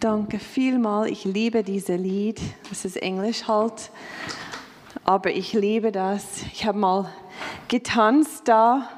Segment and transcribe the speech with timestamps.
[0.00, 1.08] Danke vielmal.
[1.08, 2.40] Ich liebe dieses Lied.
[2.72, 3.92] Es ist Englisch halt,
[5.04, 6.42] aber ich liebe das.
[6.52, 7.12] Ich habe mal
[7.68, 8.88] getanzt da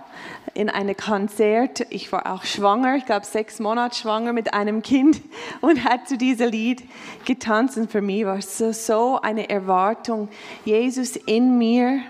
[0.55, 1.85] in einem Konzert.
[1.91, 5.21] Ich war auch schwanger, ich glaube sechs Monate schwanger mit einem Kind
[5.61, 6.83] und habe zu diesem Lied
[7.27, 7.77] getanzt.
[7.77, 10.31] Und für mich war es so, so eine Erwartung,
[10.65, 12.01] Jesus in mir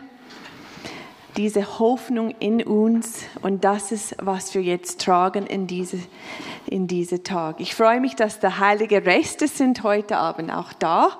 [1.38, 5.98] diese Hoffnung in uns und das ist, was wir jetzt tragen in diese,
[6.66, 7.60] in diese Tag.
[7.60, 11.16] Ich freue mich, dass der heilige Reste sind heute Abend auch da,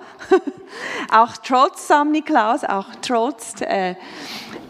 [1.13, 3.95] auch trotz Sam Niklaus, auch trotz äh,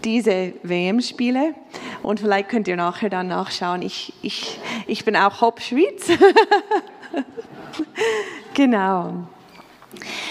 [0.05, 1.55] diese WM-Spiele
[2.03, 3.81] und vielleicht könnt ihr nachher dann nachschauen.
[3.81, 6.09] Ich, ich, ich bin auch Hauptschweiz.
[8.53, 9.15] genau.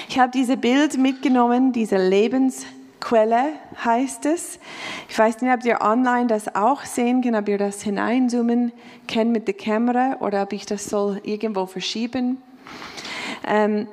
[0.09, 2.67] Ich habe dieses Bild mitgenommen, diese Lebens
[3.07, 3.53] Quelle
[3.85, 4.59] heißt es.
[5.07, 8.73] Ich weiß nicht, ob ihr online das auch sehen könnt, ob ihr das hineinzoomen
[9.07, 12.41] könnt mit der Kamera oder ob ich das soll irgendwo verschieben.
[13.47, 13.87] Ähm,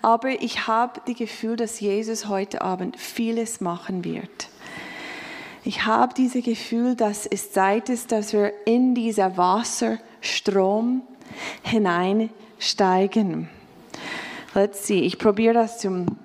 [0.00, 4.48] aber ich habe das Gefühl, dass Jesus heute Abend vieles machen wird.
[5.64, 11.02] Ich habe dieses Gefühl, dass es Zeit ist, dass wir in dieser Wasserstrom
[11.62, 13.50] hineinsteigen.
[14.54, 16.16] Let's see, ich probiere das zum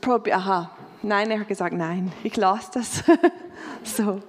[0.00, 0.70] Probi aha,
[1.02, 3.04] nein, er hat gesagt, nein, ich lasse das.
[3.84, 4.20] so.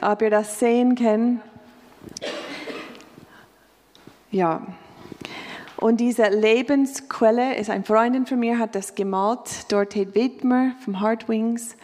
[0.00, 1.40] Ob ihr das sehen könnt.
[4.30, 4.62] Ja.
[5.76, 11.76] Und diese Lebensquelle ist eine Freundin von mir, hat das gemalt, Dorothee Wittmer vom Heartwings.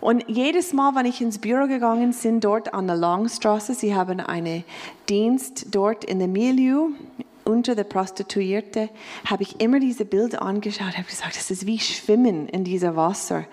[0.00, 4.20] Und jedes Mal, wenn ich ins Büro gegangen bin, dort an der Langstraße, sie haben
[4.20, 4.64] einen
[5.08, 6.90] Dienst dort in der Milieu
[7.48, 8.90] unter der Prostituierte,
[9.24, 13.44] habe ich immer diese Bilder angeschaut, habe gesagt, das ist wie Schwimmen in diesem Wasser.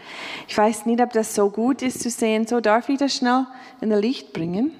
[0.47, 2.45] Ich weiß nicht, ob das so gut ist zu sehen.
[2.45, 3.45] So darf ich das schnell
[3.81, 4.71] in das Licht bringen.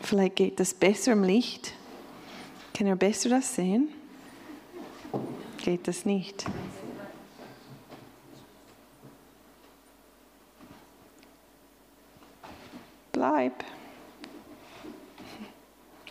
[0.00, 1.72] Vielleicht geht das besser im Licht.
[2.74, 3.88] Kann ihr besser das sehen?
[5.58, 6.44] Geht das nicht?
[13.12, 13.64] Bleib.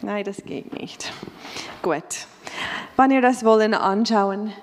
[0.01, 1.11] Nein, das geht nicht.
[1.81, 2.03] Gut.
[2.97, 4.53] Wenn ihr das wollen anschauen,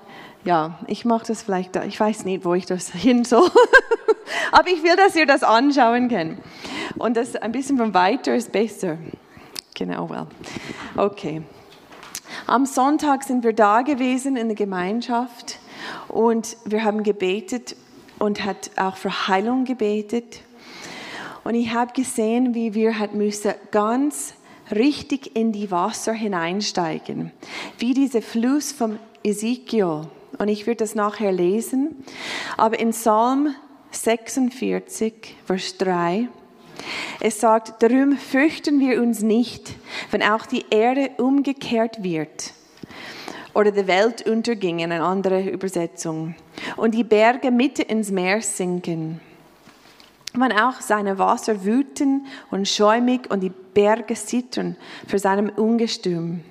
[0.44, 1.84] ja, ich mache das vielleicht, da.
[1.84, 3.50] ich weiß nicht, wo ich das hin soll,
[4.52, 6.40] aber ich will, dass ihr das anschauen könnt.
[6.96, 8.98] Und das ein bisschen von weiter ist besser.
[9.74, 10.26] Genau, well.
[10.96, 11.42] Okay.
[12.46, 15.58] Am Sonntag sind wir da gewesen in der Gemeinschaft
[16.08, 17.74] und wir haben gebetet
[18.18, 20.42] und hat auch für Heilung gebetet.
[21.42, 24.34] Und ich habe gesehen, wie wir hat müssen ganz
[24.70, 27.32] richtig in die Wasser hineinsteigen,
[27.78, 30.02] wie dieser Fluss vom Ezekiel.
[30.38, 32.04] Und ich würde das nachher lesen.
[32.56, 33.54] Aber in Psalm
[33.90, 36.28] 46, Vers 3,
[37.20, 39.74] es sagt, darum fürchten wir uns nicht,
[40.10, 42.52] wenn auch die Erde umgekehrt wird
[43.54, 46.34] oder die Welt unterging, in eine andere Übersetzung,
[46.76, 49.20] und die Berge mitten ins Meer sinken
[50.34, 56.42] wenn auch seine Wasser wüten und schäumig und die Berge zittern für seinem Ungestüm.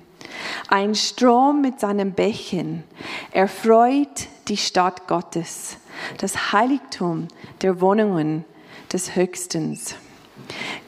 [0.68, 2.84] Ein Strom mit seinen Bächen
[3.30, 5.76] erfreut die Stadt Gottes,
[6.18, 7.28] das Heiligtum
[7.62, 8.44] der Wohnungen
[8.92, 9.96] des Höchstens.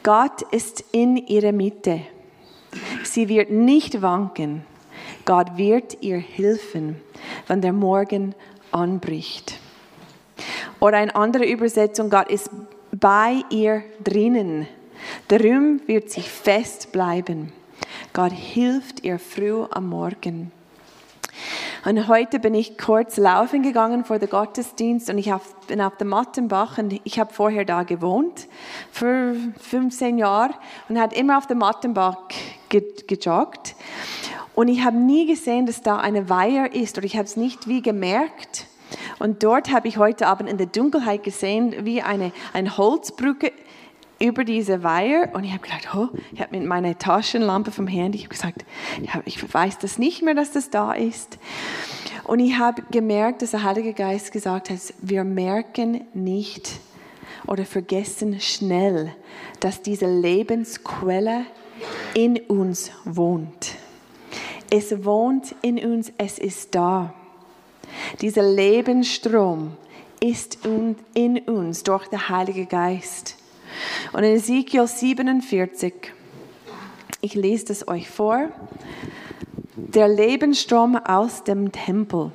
[0.03, 2.01] Gott ist in ihrer Mitte.
[3.03, 4.65] Sie wird nicht wanken.
[5.25, 7.01] Gott wird ihr helfen,
[7.47, 8.33] wenn der Morgen
[8.71, 9.59] anbricht.
[10.79, 12.49] Oder eine andere Übersetzung, Gott ist
[12.99, 14.67] bei ihr drinnen.
[15.27, 17.51] Darum wird sie fest bleiben.
[18.13, 20.51] Gott hilft ihr früh am Morgen.
[21.85, 25.31] Und heute bin ich kurz laufen gegangen vor der Gottesdienst und ich
[25.67, 28.47] bin auf der Mattenbach und ich habe vorher da gewohnt
[28.91, 30.53] für 15 Jahre
[30.89, 32.17] und hat immer auf der Mattenbach
[32.69, 33.75] gejoggt.
[34.55, 37.67] Und ich habe nie gesehen, dass da eine Weiher ist oder ich habe es nicht
[37.67, 38.66] wie gemerkt.
[39.19, 43.51] Und dort habe ich heute Abend in der Dunkelheit gesehen, wie eine, eine Holzbrücke
[44.19, 48.19] über diese Weiher und ich habe gedacht, oh, ich habe mit meiner Taschenlampe vom Handy
[48.23, 48.65] gesagt,
[49.25, 51.37] ich weiß das nicht mehr, dass das da ist.
[52.23, 56.79] Und ich habe gemerkt, dass der Heilige Geist gesagt hat, wir merken nicht
[57.45, 59.15] oder vergessen schnell,
[59.59, 61.45] dass diese Lebensquelle
[62.13, 63.75] in uns wohnt.
[64.69, 67.13] Es wohnt in uns, es ist da.
[68.21, 69.77] Dieser Lebensstrom
[70.19, 70.59] ist
[71.13, 73.35] in uns durch den Heiligen Geist.
[74.13, 75.93] Und in Ezekiel 47,
[77.21, 78.49] ich lese das euch vor,
[79.75, 82.31] der Lebensstrom aus dem Tempel.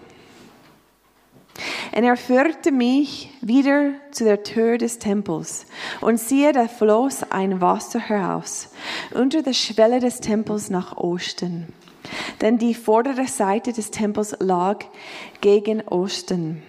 [1.95, 5.67] Und er führte mich wieder zu der Tür des Tempels.
[6.01, 8.71] Und siehe, da floss ein Wasser heraus,
[9.13, 11.73] unter der Schwelle des Tempels nach Osten.
[12.41, 14.85] Denn die vordere Seite des Tempels lag
[15.41, 16.63] gegen Osten.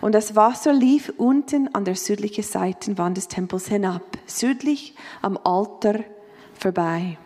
[0.00, 6.00] Und das Wasser lief unten an der südlichen Seitenwand des Tempels hinab, südlich am Altar
[6.54, 7.18] vorbei.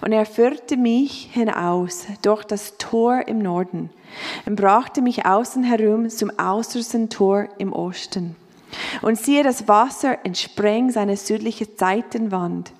[0.00, 3.90] Und er führte mich hinaus durch das Tor im Norden
[4.46, 8.34] und brachte mich außen herum zum äußersten Tor im Osten.
[9.02, 12.72] Und siehe, das Wasser entspreng seine südliche Seitenwand.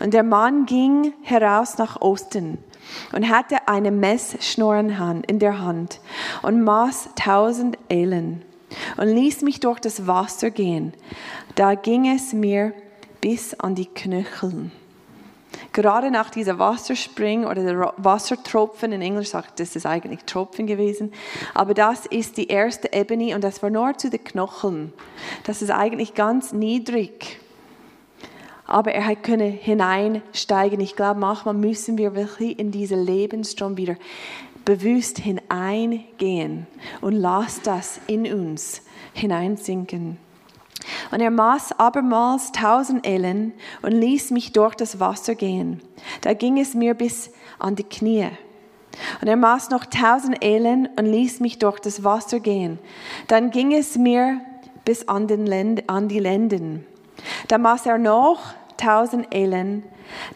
[0.00, 2.58] Und der Mann ging heraus nach Osten
[3.12, 6.00] und hatte eine Messschnur in der Hand
[6.42, 8.42] und maß tausend Elen
[8.96, 10.92] und ließ mich durch das Wasser gehen.
[11.54, 12.72] Da ging es mir
[13.20, 14.72] bis an die Knöcheln.
[15.72, 21.12] Gerade nach dieser Wasserspring oder der Wassertropfen, in Englisch sagt das ist eigentlich Tropfen gewesen,
[21.52, 24.92] aber das ist die erste Ebene und das war nur zu den Knocheln.
[25.44, 27.40] Das ist eigentlich ganz niedrig.
[28.66, 30.80] Aber er hat können hineinsteigen.
[30.80, 33.96] Ich glaube, manchmal müssen wir wirklich in diesen Lebensstrom wieder
[34.64, 36.66] bewusst hineingehen
[37.00, 38.82] und lass das in uns
[39.12, 40.18] hineinsinken.
[41.10, 43.52] Und er maß abermals tausend Ellen
[43.82, 45.80] und ließ mich durch das Wasser gehen.
[46.22, 48.28] Da ging es mir bis an die Knie.
[49.20, 52.78] Und er maß noch tausend Ellen und ließ mich durch das Wasser gehen.
[53.28, 54.40] Dann ging es mir
[54.84, 56.86] bis an, den Lend an die Lenden.
[57.48, 58.40] Da maß er noch
[58.76, 59.84] tausend Ellen.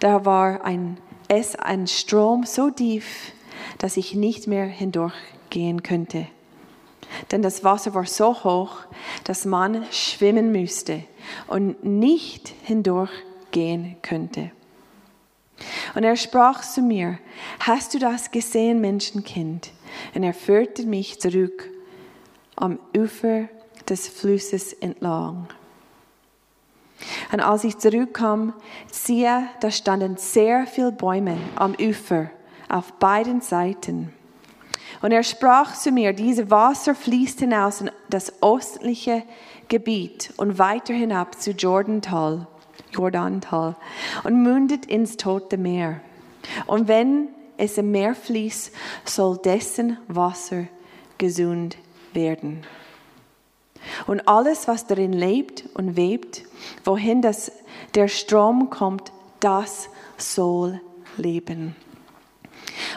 [0.00, 0.98] Da war ein,
[1.28, 3.32] es ein Strom so tief,
[3.78, 6.26] dass ich nicht mehr hindurchgehen könnte
[7.30, 8.76] denn das Wasser war so hoch,
[9.24, 11.04] dass man schwimmen müsste
[11.46, 14.50] und nicht hindurchgehen könnte.
[15.94, 17.18] Und er sprach zu mir,
[17.60, 19.72] hast du das gesehen, Menschenkind?
[20.14, 21.68] Und er führte mich zurück
[22.54, 23.48] am Ufer
[23.88, 25.48] des Flusses entlang.
[27.32, 28.52] Und als ich zurückkam,
[28.90, 32.30] siehe, da standen sehr viele Bäume am Ufer
[32.68, 34.12] auf beiden Seiten.
[35.00, 39.22] Und er sprach zu mir, diese Wasser fließt hinaus in das östliche
[39.68, 42.46] Gebiet und weiter hinab zu Jordantal,
[42.90, 43.76] Jordantal
[44.24, 46.00] und mündet ins Tote Meer.
[46.66, 47.28] Und wenn
[47.58, 48.72] es im Meer fließt,
[49.04, 50.64] soll dessen Wasser
[51.18, 51.76] gesund
[52.12, 52.64] werden.
[54.06, 56.44] Und alles, was darin lebt und webt,
[56.84, 57.52] wohin das,
[57.94, 60.80] der Strom kommt, das soll
[61.16, 61.76] leben.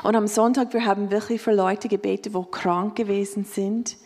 [0.04, 3.98] Und am Sonntag, wir haben wirklich für Leute gebetet, wo krank gewesen sind.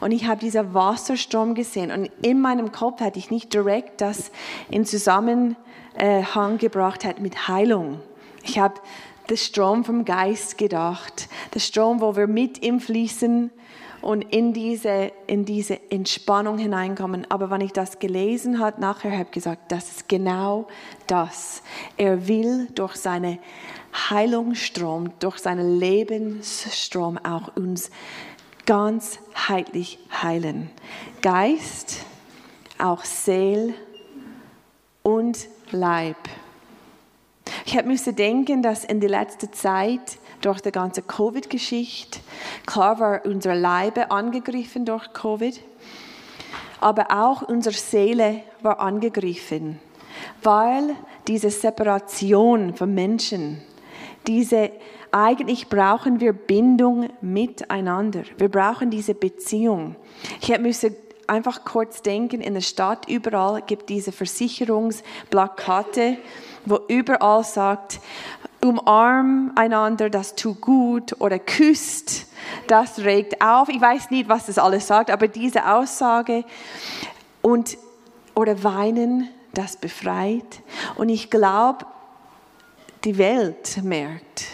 [0.00, 1.90] Und ich habe diesen Wasserstrom gesehen.
[1.90, 4.30] Und in meinem Kopf hatte ich nicht direkt das
[4.70, 5.56] in Zusammenhang
[6.58, 8.00] gebracht hat mit Heilung.
[8.42, 8.74] Ich habe
[9.28, 11.28] den Strom vom Geist gedacht.
[11.54, 13.50] Der Strom, wo wir mit im Fließen
[14.00, 17.26] und in diese, in diese Entspannung hineinkommen.
[17.30, 20.68] Aber wenn ich das gelesen habe, nachher habe ich gesagt, das ist genau
[21.06, 21.62] das.
[21.96, 23.38] Er will durch seine
[24.10, 27.90] Heilungsstrom, durch seinen Lebensstrom auch uns
[28.66, 30.70] ganzheitlich heilen.
[31.22, 32.04] Geist,
[32.78, 33.74] auch Seel
[35.02, 36.16] und Leib.
[37.68, 42.18] Ich habe müssen denken, dass in der letzten Zeit durch die ganze Covid-Geschichte,
[42.64, 45.60] klar war unser Leibe angegriffen durch Covid,
[46.80, 49.78] aber auch unsere Seele war angegriffen,
[50.42, 53.60] weil diese Separation von Menschen
[54.26, 54.70] diese,
[55.12, 58.22] eigentlich brauchen wir Bindung miteinander.
[58.38, 59.94] Wir brauchen diese Beziehung.
[60.40, 66.16] Ich müssen einfach kurz denken, in der Stadt überall gibt diese Versicherungsplakate,
[66.64, 68.00] wo überall sagt,
[68.60, 72.26] umarm einander, das tut gut oder küsst,
[72.66, 73.68] das regt auf.
[73.68, 76.44] Ich weiß nicht, was das alles sagt, aber diese Aussage
[77.42, 77.78] und
[78.34, 80.62] oder weinen, das befreit.
[80.96, 81.86] Und ich glaube,
[83.04, 84.44] die Welt merkt,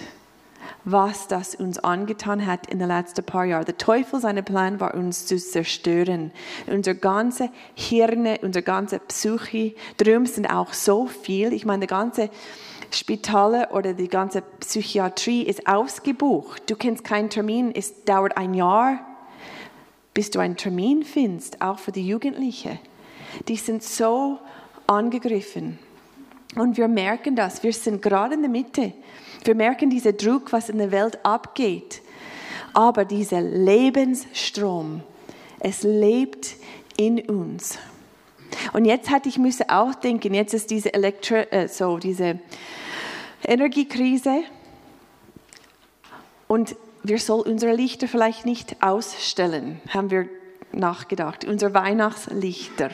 [0.85, 3.65] was das uns angetan hat in den letzten paar Jahren.
[3.65, 6.31] Der Teufel, sein Plan war, uns zu zerstören.
[6.67, 11.53] Unser ganze Hirne, unsere ganze Psyche, Träume sind auch so viel.
[11.53, 12.31] Ich meine, die ganze
[12.91, 16.71] Spitale oder die ganze Psychiatrie ist ausgebucht.
[16.71, 19.01] Du kennst keinen Termin, es dauert ein Jahr,
[20.13, 22.79] bis du einen Termin findest, auch für die Jugendlichen.
[23.49, 24.39] Die sind so
[24.87, 25.79] angegriffen.
[26.57, 28.93] Und wir merken das, wir sind gerade in der Mitte.
[29.45, 32.01] Wir merken diesen Druck, was in der Welt abgeht.
[32.73, 35.03] Aber dieser Lebensstrom,
[35.61, 36.57] es lebt
[36.97, 37.79] in uns.
[38.73, 42.39] Und jetzt hatte ich müsse auch denken, jetzt ist diese, Elektro äh, so, diese
[43.45, 44.43] Energiekrise.
[46.49, 50.29] Und wir sollen unsere Lichter vielleicht nicht ausstellen, haben wir
[50.73, 52.91] nachgedacht, unsere Weihnachtslichter.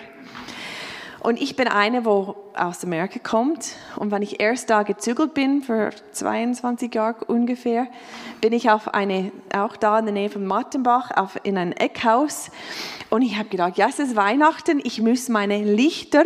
[1.20, 3.72] Und ich bin eine, wo aus Amerika kommt.
[3.96, 7.86] Und wenn ich erst da gezügelt bin, für 22 Jahre ungefähr,
[8.40, 12.50] bin ich auf eine, auch da in der Nähe von Mattenbach, auf, in ein Eckhaus.
[13.10, 16.24] Und ich habe gedacht, ja, es ist Weihnachten, ich muss meine Lichter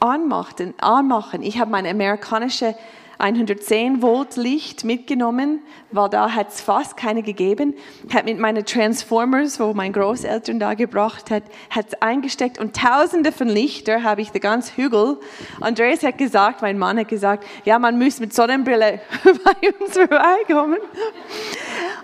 [0.00, 0.74] anmachen.
[0.78, 1.42] anmachen.
[1.42, 2.74] Ich habe meine amerikanische
[3.18, 7.74] 110 Volt Licht mitgenommen, weil da hat es fast keine gegeben.
[8.12, 13.32] Hat mit meinen Transformers, wo mein Großeltern da gebracht hat, hat es eingesteckt und Tausende
[13.32, 15.18] von Lichter habe ich den ganzen Hügel.
[15.60, 20.78] Andreas hat gesagt, mein Mann hat gesagt, ja, man muss mit Sonnenbrille bei uns vorbeikommen.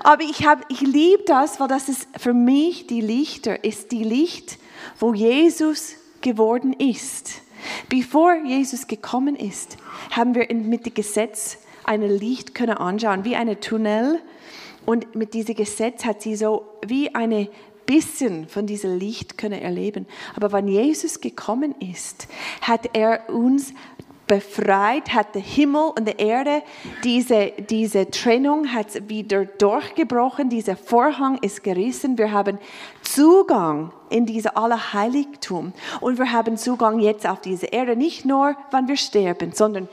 [0.03, 4.05] Aber ich habe, ich liebe das, weil das ist für mich die Lichter, ist die
[4.05, 4.59] Licht,
[4.99, 7.43] wo Jesus geworden ist.
[7.89, 9.77] Bevor Jesus gekommen ist,
[10.11, 14.21] haben wir mit dem Gesetz ein Licht können anschauen, wie eine Tunnel.
[14.87, 17.49] Und mit diesem Gesetz hat sie so wie eine
[17.87, 20.07] bisschen von diesem Licht können erleben.
[20.37, 22.29] Aber wenn Jesus gekommen ist,
[22.61, 23.75] hat er uns
[24.31, 26.63] befreit, hat der Himmel und die Erde
[27.03, 32.17] diese, diese Trennung hat wieder durchgebrochen, dieser Vorhang ist gerissen.
[32.17, 32.61] Wir haben
[33.03, 38.87] Zugang in diese Allerheiligtum und wir haben Zugang jetzt auf diese Erde, nicht nur, wenn
[38.87, 39.89] wir sterben, sondern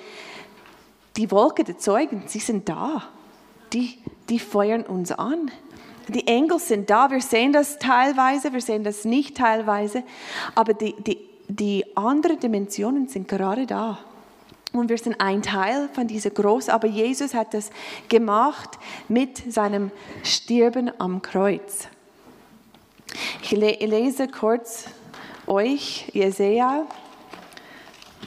[1.18, 3.02] die Wolke der Zeugen, sie sind da.
[3.74, 3.98] Die,
[4.30, 5.50] die feuern uns an.
[6.10, 10.04] Die Engel sind da, wir sehen das teilweise, wir sehen das nicht teilweise,
[10.54, 11.18] aber die, die,
[11.48, 13.98] die anderen Dimensionen sind gerade da.
[14.74, 17.70] Und wir sind ein Teil von dieser Groß, aber Jesus hat das
[18.10, 19.92] gemacht mit seinem
[20.24, 21.88] Stirben am Kreuz.
[23.42, 24.86] Ich lese kurz
[25.48, 26.86] euch Jesaja.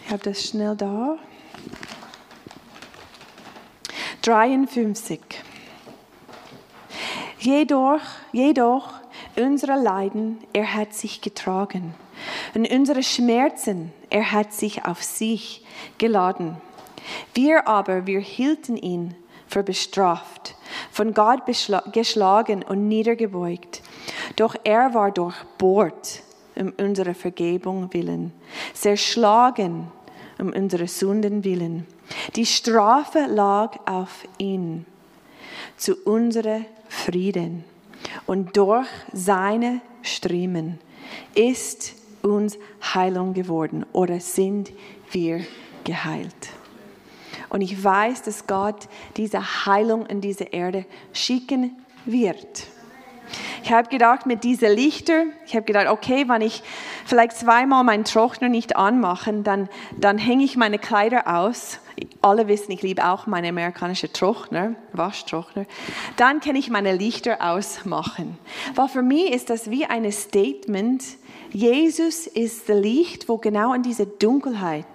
[0.05, 1.19] Ich habe das schnell da.
[4.23, 5.21] 53.
[7.39, 8.01] Jedoch,
[8.33, 8.93] jedoch,
[9.37, 11.95] unsere Leiden, er hat sich getragen.
[12.55, 15.65] Und unsere Schmerzen, er hat sich auf sich
[15.99, 16.57] geladen.
[17.35, 19.15] Wir aber, wir hielten ihn
[19.47, 20.55] für bestraft,
[20.93, 21.43] von Gott
[21.93, 23.83] geschlagen und niedergebeugt.
[24.37, 26.23] Doch er war durchbohrt
[26.57, 28.33] um unserer Vergebung willen,
[28.75, 29.91] zerschlagen
[30.39, 31.87] um unsere Sünden willen.
[32.37, 34.87] Die Strafe lag auf ihn
[35.77, 37.65] zu unserem Frieden.
[38.27, 40.79] Und durch seine Striemen
[41.35, 42.59] ist uns
[42.95, 44.73] Heilung geworden oder sind
[45.11, 45.45] wir
[45.85, 46.51] geheilt.
[47.49, 52.67] Und ich weiß, dass Gott diese Heilung in diese Erde schicken wird.
[53.63, 56.63] Ich habe gedacht, mit diesen Lichter, ich habe gedacht, okay, wenn ich
[57.05, 61.79] vielleicht zweimal meinen Trockner nicht anmache, dann, dann hänge ich meine Kleider aus.
[62.23, 65.67] Alle wissen, ich liebe auch meine amerikanischen Trockner, Waschtrockner.
[66.17, 68.39] Dann kann ich meine Lichter ausmachen.
[68.75, 71.05] Weil für mich ist das wie ein Statement,
[71.53, 74.87] Jesus ist das Licht, wo genau in dieser Dunkelheit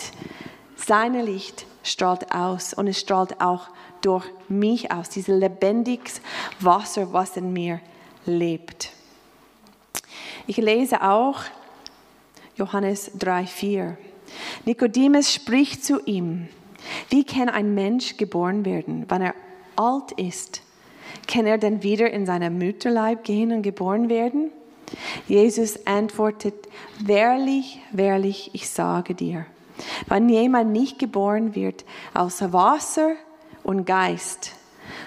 [0.77, 3.67] sein Licht strahlt aus und es strahlt auch
[4.01, 6.21] durch mich aus, dieses lebendiges
[6.59, 7.81] Wasser, was in mir
[8.25, 8.91] lebt.
[10.47, 11.39] Ich lese auch
[12.55, 13.95] Johannes 3,4.
[14.65, 16.47] Nikodemus spricht zu ihm:
[17.09, 19.35] Wie kann ein Mensch geboren werden, wenn er
[19.75, 20.61] alt ist?
[21.27, 24.51] Kann er denn wieder in seinen Mütterleib gehen und geboren werden?
[25.27, 26.53] Jesus antwortet:
[26.99, 29.45] Wahrlich, wahrlich, ich sage dir,
[30.07, 33.13] wenn jemand nicht geboren wird aus Wasser
[33.63, 34.51] und Geist,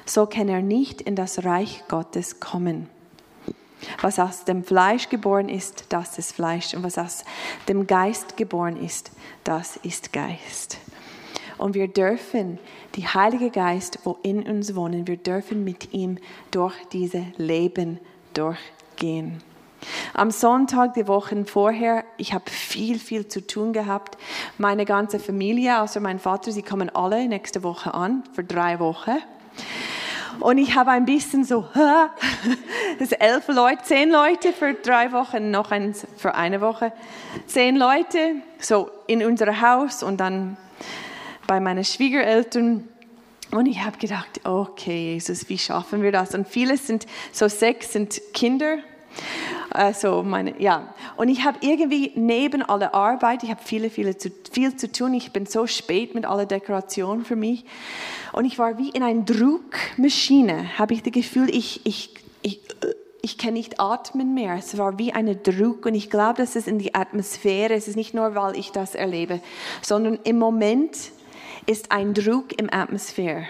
[0.05, 2.89] so kann er nicht in das Reich Gottes kommen.
[4.01, 6.75] Was aus dem Fleisch geboren ist, das ist Fleisch.
[6.75, 7.25] Und was aus
[7.69, 9.13] dem Geist geboren ist,
[9.45, 10.79] das ist Geist.
[11.59, 12.59] Und wir dürfen,
[12.95, 16.19] die Heilige Geist, wo in uns wohnen, wir dürfen mit ihm
[16.51, 17.99] durch diese Leben
[18.35, 19.43] durchgehen.
[20.15, 24.19] Am Sonntag, die Wochen vorher, ich habe viel, viel zu tun gehabt.
[24.59, 29.19] Meine ganze Familie, außer mein Vater, sie kommen alle nächste Woche an, für drei Wochen.
[30.41, 31.67] Und ich habe ein bisschen so,
[32.99, 36.93] das elf Leute, zehn Leute für drei Wochen, noch eins für eine Woche,
[37.47, 40.57] zehn Leute, so in unser Haus und dann
[41.47, 42.87] bei meinen Schwiegereltern.
[43.51, 46.35] Und ich habe gedacht, okay, Jesus, wie schaffen wir das?
[46.35, 48.79] Und viele sind, so sechs sind Kinder.
[49.71, 50.95] Also meine, ja.
[51.17, 55.15] Und ich habe irgendwie neben aller Arbeit, ich habe viele, viele zu, viel zu tun.
[55.15, 57.65] Ich bin so spät mit aller Dekoration für mich.
[58.33, 62.61] Und ich war wie in einer Druckmaschine, habe ich das Gefühl, ich, ich, ich,
[63.21, 64.55] ich kann nicht atmen mehr.
[64.55, 67.97] Es war wie ein Druck und ich glaube, dass es in die Atmosphäre, es ist
[67.97, 69.41] nicht nur, weil ich das erlebe,
[69.83, 70.97] sondern im Moment
[71.67, 73.47] ist ein Druck im Atmosphäre.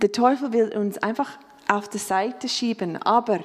[0.00, 1.38] Der Teufel will uns einfach
[1.70, 3.00] auf die Seite schieben.
[3.02, 3.40] Aber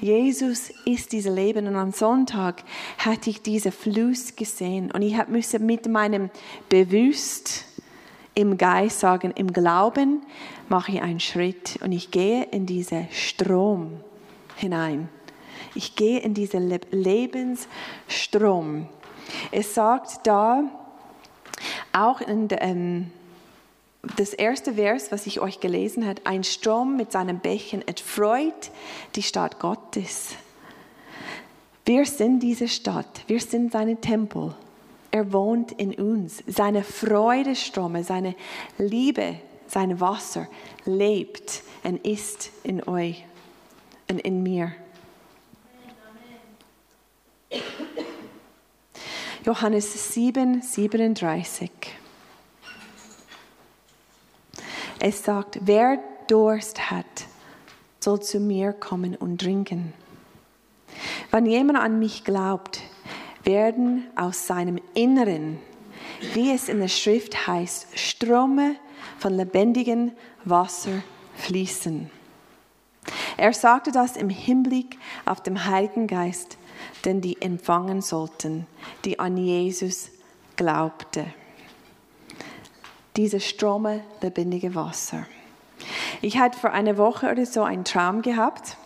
[0.00, 2.62] Jesus ist dieses Leben und am Sonntag
[2.98, 6.30] hatte ich diesen Fluss gesehen und ich musste mit meinem
[6.68, 7.66] Bewusst
[8.34, 10.22] im Geist sagen, im Glauben
[10.68, 14.00] mache ich einen Schritt und ich gehe in diesen Strom
[14.56, 15.08] hinein.
[15.74, 18.88] Ich gehe in diesen Lebensstrom.
[19.50, 20.62] Es sagt da,
[21.92, 23.10] auch in ähm,
[24.16, 28.70] das erste Vers, was ich euch gelesen habe, ein Strom mit seinem Bächen erfreut
[29.14, 30.34] die Stadt Gottes.
[31.84, 34.54] Wir sind diese Stadt, wir sind seine Tempel.
[35.10, 36.42] Er wohnt in uns.
[36.46, 38.34] Seine Freudestrome, seine
[38.76, 39.36] Liebe,
[39.66, 40.48] sein Wasser
[40.84, 43.24] lebt und ist in euch
[44.10, 44.72] und in mir.
[49.44, 51.70] Johannes 7, 37.
[54.98, 55.98] Es sagt, wer
[56.28, 57.04] Durst hat,
[58.00, 59.92] soll zu mir kommen und trinken.
[61.30, 62.80] Wenn jemand an mich glaubt,
[63.44, 65.58] werden aus seinem Inneren,
[66.34, 68.76] wie es in der Schrift heißt, Ströme
[69.18, 70.12] von lebendigem
[70.44, 71.02] Wasser
[71.36, 72.10] fließen.
[73.36, 76.58] Er sagte das im Hinblick auf den Heiligen Geist,
[77.04, 78.66] den die empfangen sollten,
[79.04, 80.10] die an Jesus
[80.56, 81.26] glaubte.
[83.16, 85.26] Diese Strome lebendige Wasser.
[86.20, 88.76] Ich hatte vor einer Woche oder so einen Traum gehabt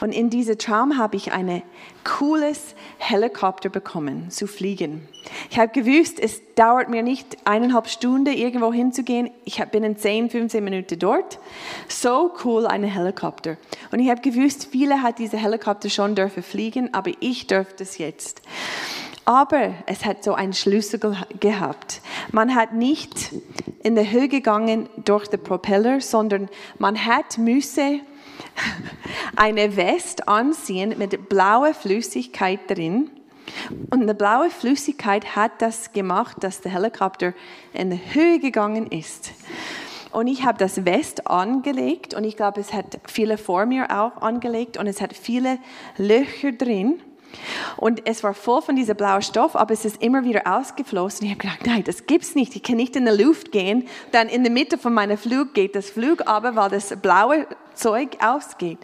[0.00, 1.62] und in diesem Traum habe ich ein
[2.04, 5.08] cooles Helikopter bekommen, zu fliegen.
[5.50, 9.30] Ich habe gewusst, es dauert mir nicht eineinhalb Stunden irgendwo hinzugehen.
[9.44, 11.38] Ich bin in 10, 15 Minuten dort.
[11.88, 13.56] So cool, ein Helikopter.
[13.90, 17.98] Und ich habe gewusst, viele hat diese Helikopter schon dürfen fliegen, aber ich dürfte es
[17.98, 18.42] jetzt.
[19.28, 20.98] Aber es hat so einen Schlüssel
[21.38, 22.00] gehabt.
[22.32, 23.34] Man hat nicht
[23.82, 28.00] in der Höhe gegangen durch den Propeller, sondern man hat müsse
[29.36, 33.10] eine West anziehen mit blauer Flüssigkeit drin.
[33.90, 37.34] Und eine blaue Flüssigkeit hat das gemacht, dass der Helikopter
[37.74, 39.32] in die Höhe gegangen ist.
[40.10, 44.22] Und ich habe das West angelegt und ich glaube, es hat viele vor mir auch
[44.22, 45.58] angelegt und es hat viele
[45.98, 47.02] Löcher drin.
[47.76, 51.26] Und es war voll von diesem blauen Stoff, aber es ist immer wieder ausgeflossen.
[51.26, 52.56] Ich habe gedacht, nein, das gibt's nicht.
[52.56, 53.86] Ich kann nicht in die Luft gehen.
[54.12, 58.16] Dann in der Mitte von meiner Flug geht das Flug aber, weil das blaue Zeug
[58.20, 58.78] ausgeht.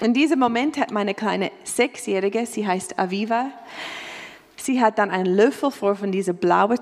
[0.00, 3.50] In diesem Moment hat meine kleine Sechsjährige, sie heißt Aviva,
[4.56, 6.78] sie hat dann einen Löffel vor von diesem blauen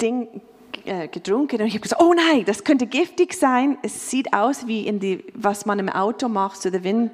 [0.00, 0.42] Ding
[0.84, 3.78] äh, getrunken und ich habe gesagt, oh nein, das könnte giftig sein.
[3.82, 7.12] Es sieht aus wie in die, was man im Auto macht, so der Wind,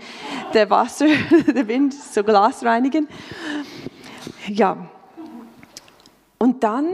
[0.54, 1.06] der Wasser,
[1.46, 3.08] der Wind, so Glas reinigen.
[4.48, 4.88] Ja.
[6.38, 6.86] Und dann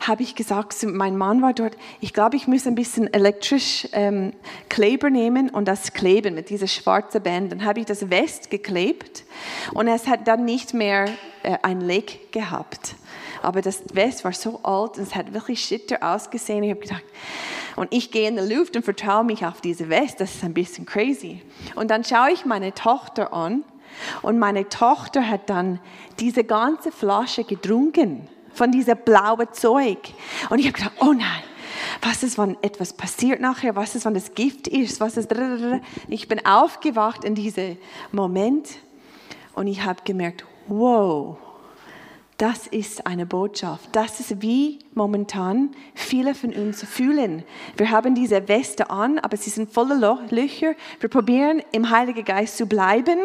[0.00, 4.32] habe ich gesagt, mein Mann war dort, ich glaube, ich muss ein bisschen elektrisch ähm,
[4.68, 7.52] Kleber nehmen und das kleben mit dieser schwarzen Band.
[7.52, 9.24] Dann habe ich das West geklebt
[9.74, 11.06] und es hat dann nicht mehr
[11.42, 12.96] äh, ein Leck gehabt.
[13.42, 16.62] Aber das West war so alt und es hat wirklich schitter ausgesehen.
[16.62, 17.04] Ich habe gedacht,
[17.76, 20.20] und ich gehe in die Luft und vertraue mich auf diese West.
[20.20, 21.42] Das ist ein bisschen crazy.
[21.74, 23.64] Und dann schaue ich meine Tochter an
[24.22, 25.80] und meine Tochter hat dann
[26.20, 29.98] diese ganze Flasche getrunken von diesem blauen Zeug.
[30.50, 31.42] Und ich habe gedacht, oh nein,
[32.02, 33.76] was ist, wenn etwas passiert nachher?
[33.76, 35.00] Was ist, wenn das Gift ist?
[35.00, 35.34] Was ist?
[36.08, 37.78] Ich bin aufgewacht in diesem
[38.12, 38.68] Moment
[39.54, 41.38] und ich habe gemerkt, wow,
[42.42, 43.88] das ist eine Botschaft.
[43.92, 47.44] Das ist wie momentan viele von uns fühlen.
[47.76, 50.74] Wir haben diese Weste an, aber sie sind voller Löcher.
[50.98, 53.20] Wir probieren im Heiligen Geist zu bleiben.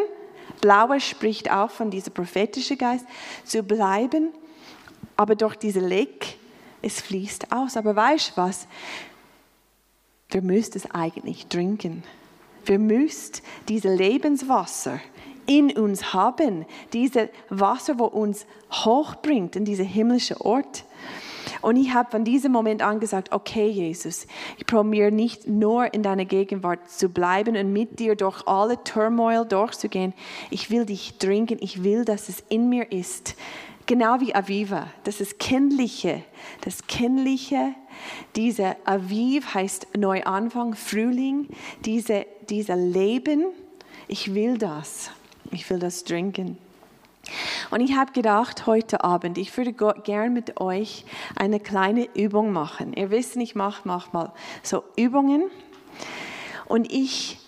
[0.60, 3.06] Blaue spricht auch von diesem prophetischen Geist,
[3.42, 4.28] zu bleiben.
[5.16, 6.36] Aber durch diese Leck,
[6.80, 7.76] es fließt aus.
[7.76, 8.68] Aber weißt du was?
[10.30, 12.04] Wir müssen es eigentlich trinken.
[12.64, 15.00] Wir müssen dieses Lebenswasser
[15.48, 16.66] in uns haben.
[16.92, 20.84] Dieses Wasser, wo uns hochbringt in diese himmlische Ort.
[21.62, 24.26] Und ich habe von diesem Moment an gesagt, okay Jesus,
[24.58, 29.44] ich probiere nicht nur in deiner Gegenwart zu bleiben und mit dir durch alle Turmoil
[29.44, 30.12] durchzugehen.
[30.50, 33.34] Ich will dich trinken, ich will, dass es in mir ist.
[33.86, 36.22] Genau wie Aviva, das ist Kindliche,
[36.60, 37.74] das Kindliche,
[38.36, 41.48] diese Aviv heißt Neuanfang, Frühling,
[41.86, 43.46] diese, dieser Leben,
[44.06, 45.10] ich will das.
[45.50, 46.58] Ich will das trinken.
[47.70, 51.04] Und ich habe gedacht, heute Abend, ich würde gern mit euch
[51.36, 52.94] eine kleine Übung machen.
[52.94, 54.32] Ihr wisst, ich mache manchmal
[54.62, 55.44] so Übungen.
[56.66, 57.38] Und ich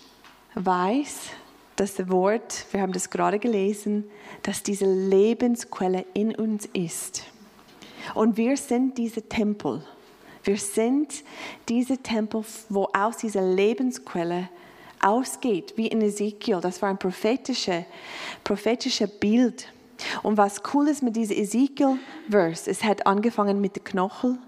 [0.55, 1.29] weiß,
[1.75, 4.09] dass das Wort, wir haben das gerade gelesen,
[4.43, 7.23] dass diese Lebensquelle in uns ist.
[8.13, 9.83] Und wir sind diese Tempel.
[10.43, 11.23] Wir sind
[11.69, 14.49] diese Tempel, wo aus dieser Lebensquelle
[15.01, 16.59] ausgeht, wie in Ezekiel.
[16.61, 17.85] Das war ein prophetisches
[18.43, 19.67] prophetische Bild.
[20.23, 24.39] Und was cool ist mit diesem Ezekiel-Vers, es hat angefangen mit den Knochen,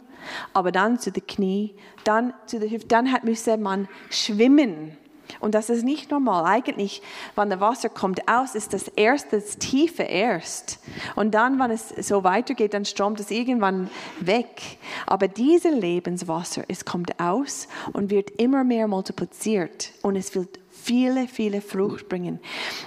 [0.53, 4.97] aber dann zu den Knie, dann zu den Hüften, dann hat, müsse man schwimmen.
[5.39, 6.45] Und das ist nicht normal.
[6.45, 7.01] Eigentlich,
[7.35, 10.79] wenn das Wasser kommt aus, ist das erste, das Tiefe erst.
[11.15, 14.77] Und dann, wenn es so weitergeht, dann strömt es irgendwann weg.
[15.05, 19.91] Aber dieses Lebenswasser, es kommt aus und wird immer mehr multipliziert.
[20.01, 22.39] Und es wird viele, viele Frucht bringen.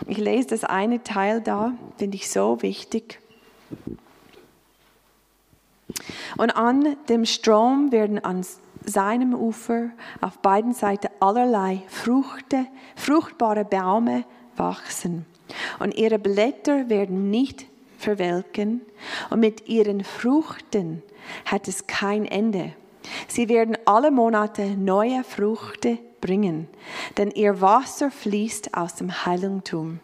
[0.07, 3.21] Ich lese das eine Teil da, finde ich so wichtig.
[6.37, 8.45] Und an dem Strom werden an
[8.87, 14.25] seinem Ufer auf beiden Seiten allerlei Früchte, fruchtbare Bäume
[14.57, 15.27] wachsen.
[15.79, 17.67] Und ihre Blätter werden nicht
[17.99, 18.81] verwelken
[19.31, 21.03] und mit ihren Früchten
[21.45, 22.73] hat es kein Ende.
[23.29, 26.69] Sie werden alle Monate neue Früchte bringen,
[27.17, 30.01] denn ihr Wasser fließt aus dem Heiligtum.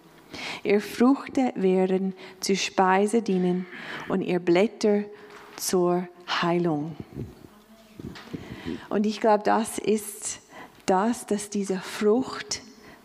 [0.63, 3.67] Ihr Früchte werden zur Speise dienen
[4.09, 5.05] und ihr Blätter
[5.57, 6.97] zur Heilung.
[8.89, 10.41] Und ich glaube, das ist
[10.87, 12.63] das, dass diese Frucht,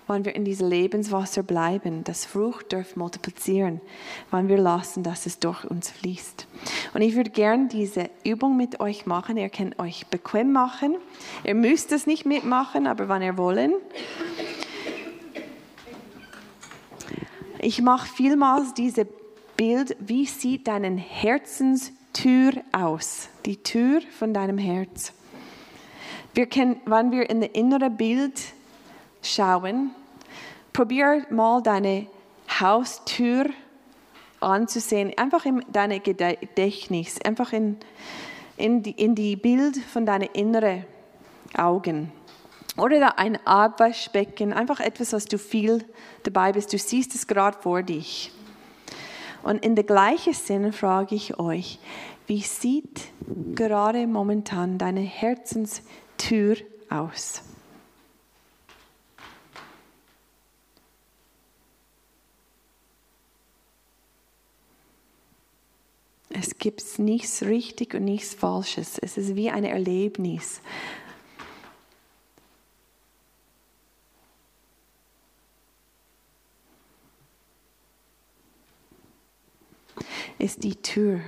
[0.07, 3.81] wenn wir in diesem Lebenswasser bleiben, das Frucht darf multiplizieren,
[4.31, 6.47] wenn wir lassen, dass es durch uns fließt.
[6.93, 9.37] Und ich würde gerne diese Übung mit euch machen.
[9.37, 10.95] Ihr könnt euch bequem machen.
[11.43, 13.73] Ihr müsst es nicht mitmachen, aber wenn ihr wollen.
[17.59, 19.07] Ich mache vielmals diese
[19.57, 23.27] Bild, wie sieht deine Herzenstür aus?
[23.45, 25.11] Die Tür von deinem Herz.
[26.37, 28.39] Wir können, wenn wir in das innere Bild
[29.23, 29.89] schauen,
[30.71, 32.05] probier mal deine
[32.59, 33.47] Haustür
[34.39, 37.77] anzusehen, einfach in deinem Gedächtnis, einfach in,
[38.55, 40.85] in, die, in die Bild von deinen inneren
[41.57, 42.11] Augen.
[42.77, 45.83] Oder ein Abwaschbecken, einfach etwas, was du viel
[46.21, 46.71] dabei bist.
[46.71, 48.31] Du siehst es gerade vor dich.
[49.41, 51.79] Und in der gleichen Sinne frage ich euch,
[52.27, 53.05] wie sieht
[53.55, 55.01] gerade momentan deine
[56.17, 56.57] Herzenstür
[56.89, 57.41] aus?
[66.29, 68.99] Es gibt nichts richtig und nichts Falsches.
[68.99, 70.61] Es ist wie ein Erlebnis.
[80.37, 81.21] Ist die Tür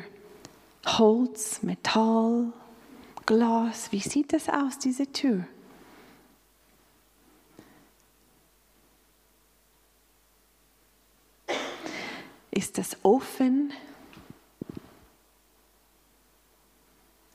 [0.85, 2.53] Holz, Metall,
[3.29, 3.91] Glas?
[3.91, 5.47] Wie sieht das aus, diese Tür?
[12.49, 13.71] Ist das offen?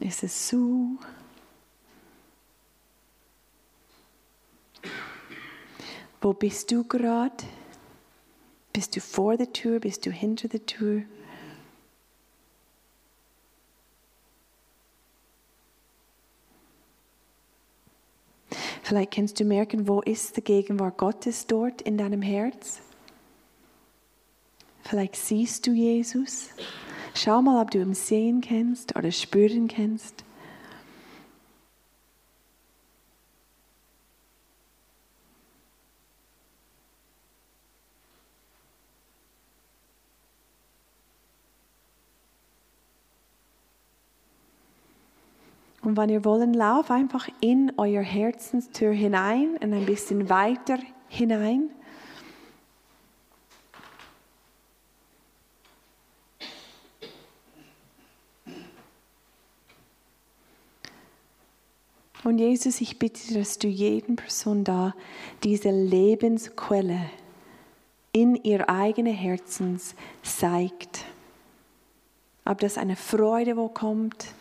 [0.00, 0.98] Ist es zu?
[6.20, 7.44] Wo bist du gerade?
[8.72, 9.78] Bist du vor der Tür?
[9.78, 11.04] Bist du hinter der Tür?
[18.84, 22.82] Vielleicht kannst du merken, wo ist die Gegenwart Gottes dort in deinem Herz?
[24.82, 26.50] Vielleicht siehst du Jesus.
[27.14, 30.22] Schau mal, ob du ihn sehen kannst oder spüren kannst.
[45.94, 50.76] Und wenn ihr wollen, lauf einfach in euer Herzenstür hinein und ein bisschen weiter
[51.06, 51.70] hinein.
[62.24, 64.96] Und Jesus, ich bitte, dass du jeden Person da
[65.44, 67.08] diese Lebensquelle
[68.10, 71.04] in ihr eigenes Herzens zeigt.
[72.44, 74.34] Ob das eine Freude wo kommt,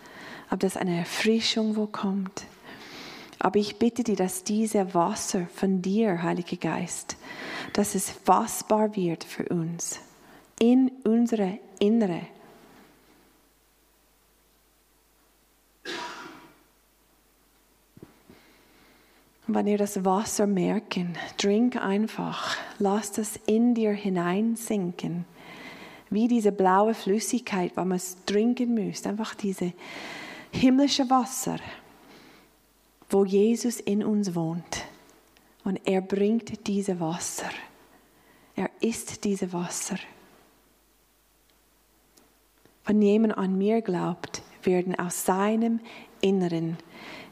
[0.54, 2.46] ob das eine Erfrischung wo kommt.
[3.40, 7.18] Aber ich bitte dir, dass diese Wasser von dir, Heiliger Geist,
[7.74, 10.00] dass es fassbar wird für uns,
[10.60, 12.22] in unsere Innere
[19.46, 25.26] Und wenn ihr das Wasser merken, trink einfach, lass das in dir hineinsinken.
[26.10, 29.06] Wie diese blaue Flüssigkeit, wenn man es trinken müsst.
[29.06, 29.74] Einfach diese
[30.54, 31.58] himmlische Wasser,
[33.10, 34.86] wo Jesus in uns wohnt.
[35.64, 37.50] Und er bringt diese Wasser.
[38.56, 39.98] Er ist diese Wasser.
[42.86, 45.80] Wenn jemand an mir glaubt, werden aus seinem
[46.22, 46.78] Inneren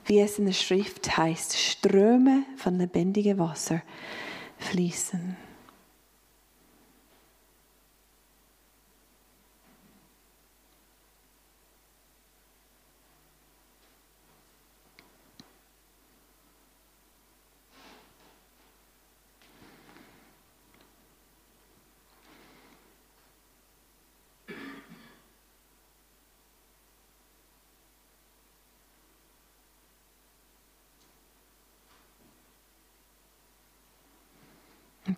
[0.05, 3.81] wie es in der Schrift heißt, Ströme von lebendigem Wasser
[4.57, 5.35] fließen.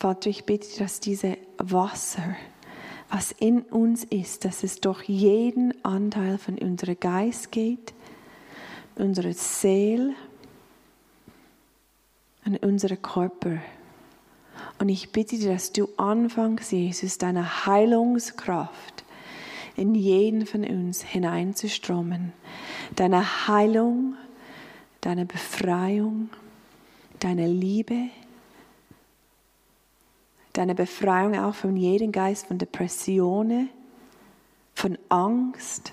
[0.04, 2.36] Vater, ich bitte, dass diese Wasser,
[3.10, 7.94] was in uns ist, dass es durch jeden Anteil von unserem Geist geht,
[8.96, 10.14] unserer Seele
[12.44, 13.60] und unserem Körper.
[14.78, 19.06] Und ich bitte dir, dass du anfängst, Jesus, deine Heilungskraft
[19.78, 22.34] in jeden von uns hineinzuströmen.
[22.98, 24.16] Deine Heilung,
[25.00, 26.30] deine Befreiung,
[27.20, 28.10] deine Liebe
[30.54, 33.70] deine Befreiung auch von jedem Geist von Depressionen,
[34.76, 35.92] von Angst,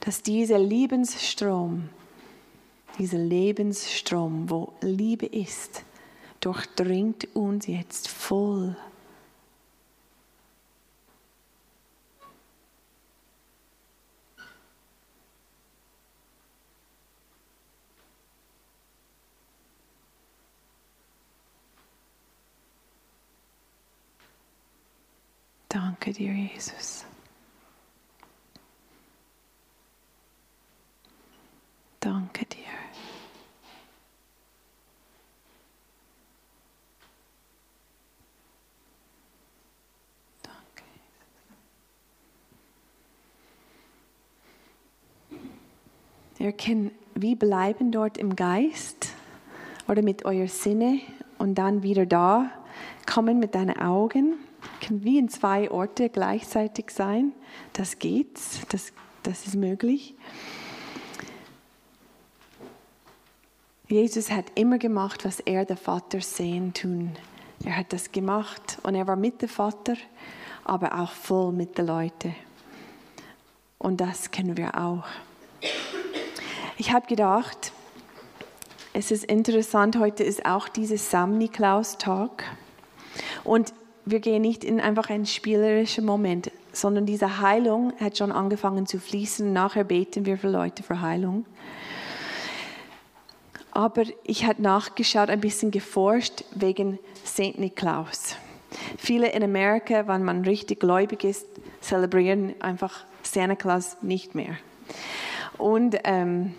[0.00, 1.88] dass dieser Lebensstrom,
[2.98, 5.82] dieser Lebensstrom, wo Liebe ist,
[6.40, 8.76] durchdringt uns jetzt voll.
[25.76, 27.04] Danke dir, Jesus.
[32.00, 32.64] Danke dir.
[40.42, 40.82] Danke.
[46.38, 49.08] Ihr könnt wie bleiben dort im Geist
[49.88, 51.00] oder mit euer Sinne
[51.36, 52.50] und dann wieder da
[53.04, 54.36] kommen mit deinen Augen
[54.80, 57.32] kann wie in zwei Orte gleichzeitig sein.
[57.72, 58.38] Das geht,
[58.70, 60.14] das, das ist möglich.
[63.88, 67.16] Jesus hat immer gemacht, was er der Vater sehen tun.
[67.64, 69.94] Er hat das gemacht und er war mit dem Vater,
[70.64, 72.34] aber auch voll mit den Leuten.
[73.78, 75.04] Und das kennen wir auch.
[76.78, 77.72] Ich habe gedacht,
[78.92, 82.44] es ist interessant, heute ist auch dieses Samniklaus-Tag.
[83.44, 83.72] Und
[84.06, 89.00] wir gehen nicht in einfach einen spielerischen Moment, sondern diese Heilung hat schon angefangen zu
[89.00, 89.52] fließen.
[89.52, 91.44] Nachher beten wir für Leute für Heilung.
[93.72, 97.58] Aber ich habe nachgeschaut, ein bisschen geforscht wegen St.
[97.58, 98.36] Niklaus.
[98.96, 101.46] Viele in Amerika, wenn man richtig gläubig ist,
[101.80, 104.56] zelebrieren einfach Santa Claus nicht mehr.
[105.58, 106.54] Und ähm,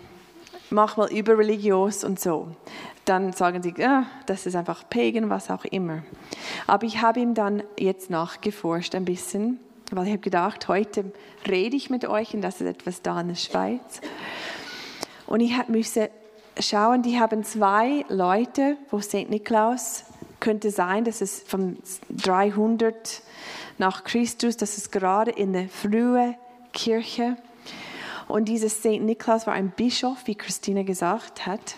[0.68, 2.48] manchmal überreligiös und so
[3.08, 6.02] dann sagen sie, ja, das ist einfach Pagan, was auch immer.
[6.66, 11.12] Aber ich habe ihm dann jetzt nachgeforscht ein bisschen, weil ich habe gedacht, heute
[11.48, 14.00] rede ich mit euch und das ist etwas da in der Schweiz.
[15.26, 16.10] Und ich musste
[16.58, 19.30] schauen, die haben zwei Leute, wo St.
[19.30, 20.04] Niklaus
[20.40, 21.78] könnte sein, dass es von
[22.10, 23.22] 300
[23.78, 26.36] nach Christus, das ist gerade in der frühen
[26.72, 27.36] Kirche.
[28.26, 29.00] Und dieser St.
[29.00, 31.76] Niklaus war ein Bischof, wie Christine gesagt hat.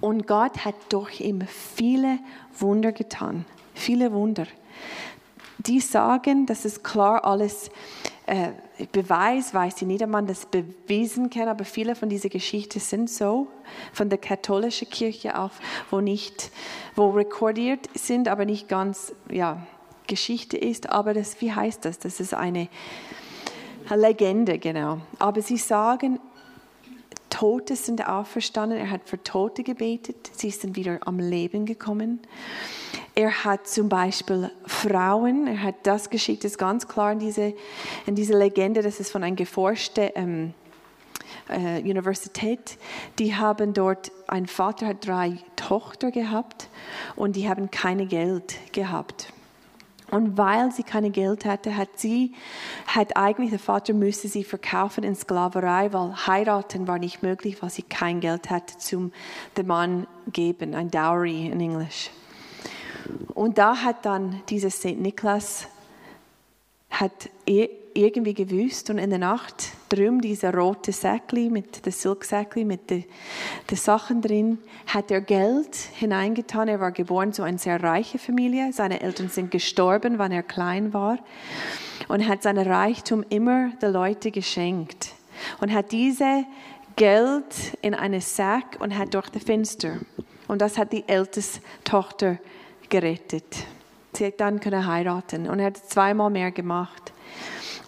[0.00, 2.18] Und Gott hat durch ihn viele
[2.58, 3.44] Wunder getan.
[3.74, 4.46] Viele Wunder.
[5.58, 7.70] Die sagen, dass es klar alles
[8.26, 8.50] äh,
[8.92, 13.48] Beweis, weiß ich nicht, ob das bewiesen kann, aber viele von diesen Geschichten sind so,
[13.92, 15.50] von der katholischen Kirche auch,
[15.90, 16.52] wo nicht,
[16.94, 19.66] wo rekordiert sind, aber nicht ganz, ja,
[20.06, 21.98] Geschichte ist, aber das, wie heißt das?
[21.98, 22.68] Das ist eine
[23.94, 24.98] Legende, genau.
[25.18, 26.20] Aber sie sagen,
[27.38, 32.18] Tote sind auferstanden, er hat für Tote gebetet, sie sind wieder am Leben gekommen.
[33.14, 37.54] Er hat zum Beispiel Frauen, er hat das geschickt, ist ganz klar in diese,
[38.06, 40.54] in diese Legende, das ist von einer geforschten ähm,
[41.48, 42.76] äh, Universität.
[43.20, 46.68] Die haben dort, ein Vater hat drei Tochter gehabt
[47.14, 49.32] und die haben keine Geld gehabt.
[50.10, 52.32] Und weil sie kein Geld hatte, hat sie,
[52.86, 57.70] hat eigentlich der Vater müsste sie verkaufen in Sklaverei, weil heiraten war nicht möglich, weil
[57.70, 59.12] sie kein Geld hatte zum
[59.56, 62.10] dem Mann geben, ein Dowry in Englisch.
[63.34, 64.98] Und da hat dann dieser St.
[64.98, 65.66] Niklas
[66.90, 67.30] hat
[67.98, 73.04] irgendwie gewusst und in der Nacht drüben dieser rote Säckli mit der Silksäckli mit den,
[73.70, 76.68] den Sachen drin, hat er Geld hineingetan.
[76.68, 78.72] Er war geboren zu einer sehr reichen Familie.
[78.72, 81.18] Seine Eltern sind gestorben, wann er klein war
[82.06, 85.12] und hat sein Reichtum immer den Leuten geschenkt
[85.60, 86.44] und hat diese
[86.94, 89.98] Geld in einen Sack und hat durch das Fenster.
[90.46, 92.38] Und das hat die älteste Tochter
[92.88, 93.66] gerettet.
[94.14, 97.12] Sie hat dann können heiraten und er hat zweimal mehr gemacht.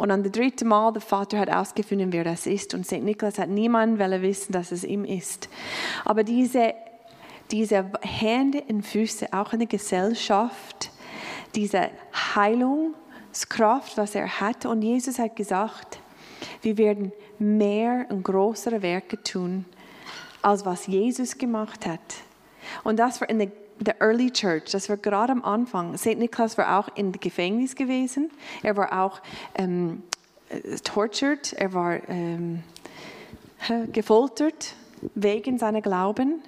[0.01, 2.73] Und an der dritten Mal, der Vater hat ausgefunden, wer das ist.
[2.73, 3.03] Und St.
[3.03, 5.51] Niklas hat niemand wissen, dass es ihm ist.
[6.07, 6.73] Aber diese,
[7.51, 10.91] diese Hände und Füße, auch in der Gesellschaft,
[11.55, 11.91] diese
[12.35, 14.65] Heilungskraft, was er hat.
[14.65, 15.99] Und Jesus hat gesagt,
[16.63, 19.67] wir werden mehr und größere Werke tun,
[20.41, 22.01] als was Jesus gemacht hat.
[22.85, 23.51] Und das war in der
[23.85, 25.97] the early church, das war gerade am Anfang.
[25.97, 26.19] St.
[26.19, 28.31] Niklas war auch in Gefängnis gewesen.
[28.63, 29.21] Er war auch
[29.55, 30.03] ähm,
[30.85, 32.63] tortured, er war ähm,
[33.93, 34.75] gefoltert
[35.15, 36.43] wegen seiner Glauben.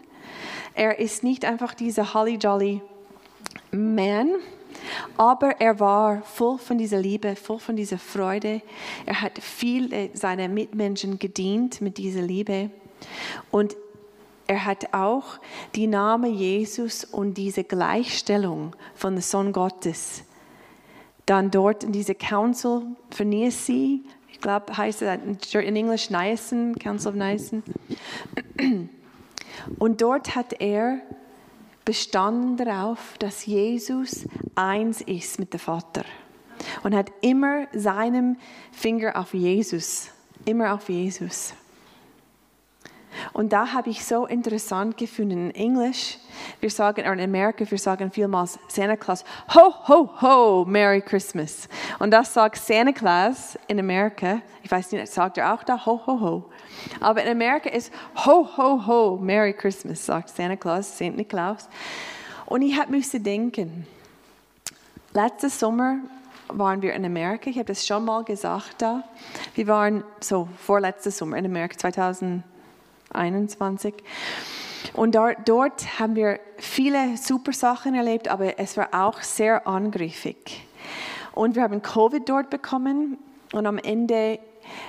[0.74, 2.82] Er ist nicht einfach dieser holly jolly
[3.70, 4.36] Man,
[5.16, 8.62] aber er war voll von dieser Liebe, voll von dieser Freude.
[9.06, 12.70] Er hat viel seiner Mitmenschen gedient mit dieser Liebe.
[13.50, 13.76] Und
[14.52, 15.38] er hat auch
[15.74, 20.24] die Name Jesus und diese Gleichstellung von der Sohn Gottes.
[21.24, 27.08] Dann dort in diese Council für Nicaea, ich glaube, heißt es in Englisch Niacen, Council
[27.08, 27.62] of Niacen.
[29.78, 31.00] Und dort hat er
[31.84, 36.04] bestanden darauf, dass Jesus eins ist mit dem Vater.
[36.82, 38.38] Und hat immer seinen
[38.70, 40.10] Finger auf Jesus,
[40.44, 41.54] immer auf Jesus.
[43.32, 45.50] Und da habe ich so interessant gefunden.
[45.50, 46.18] In Englisch,
[46.60, 51.68] wir sagen, oder in Amerika, wir sagen vielmals Santa Claus, ho, ho, ho, Merry Christmas.
[51.98, 54.42] Und das sagt Santa Claus in Amerika.
[54.62, 56.44] Ich weiß nicht, sagt er auch da, ho, ho, ho.
[57.00, 57.92] Aber in Amerika ist
[58.26, 61.16] ho, ho, ho, Merry Christmas, sagt Santa Claus, St.
[61.16, 61.68] Niklaus.
[62.46, 63.86] Und ich habe müssen denken,
[65.14, 66.00] letzten Sommer
[66.48, 67.48] waren wir in Amerika.
[67.48, 69.04] Ich habe das schon mal gesagt da.
[69.54, 72.42] Wir waren so vorletztes Sommer in Amerika, 2000.
[73.12, 73.94] 21.
[74.94, 80.66] Und dort, dort haben wir viele super Sachen erlebt, aber es war auch sehr angriffig.
[81.32, 83.18] Und wir haben Covid dort bekommen
[83.52, 84.38] und am Ende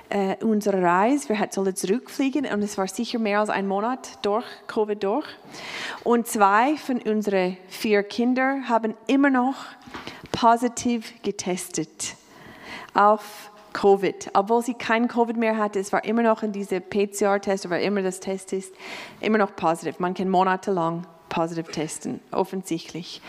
[0.10, 4.46] äh, unserer Reise, wir sollten zurückfliegen und es war sicher mehr als ein Monat durch
[4.68, 5.26] Covid durch.
[6.04, 9.56] Und zwei von unseren vier Kindern haben immer noch
[10.32, 12.16] positiv getestet
[12.94, 14.30] auf Covid.
[14.34, 18.02] Obwohl sie kein Covid mehr hatte, es war immer noch in diese PCR-Test, oder immer
[18.02, 18.74] das Test ist,
[19.20, 20.00] immer noch positiv.
[20.00, 23.22] Man kann monatelang positiv testen, offensichtlich.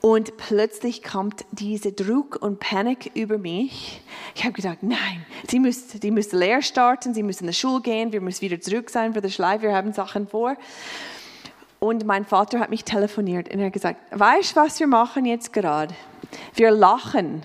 [0.00, 4.02] Und plötzlich kommt dieser Druck und Panik über mich.
[4.34, 7.80] Ich habe gedacht, nein, sie müssen, die müssen leer starten, sie müssen in die Schule
[7.80, 10.56] gehen, wir müssen wieder zurück sein für den Schleif, wir haben Sachen vor.
[11.80, 15.24] Und mein Vater hat mich telefoniert und er hat gesagt, weißt du, was wir machen
[15.24, 15.94] jetzt gerade?
[16.54, 17.42] Wir lachen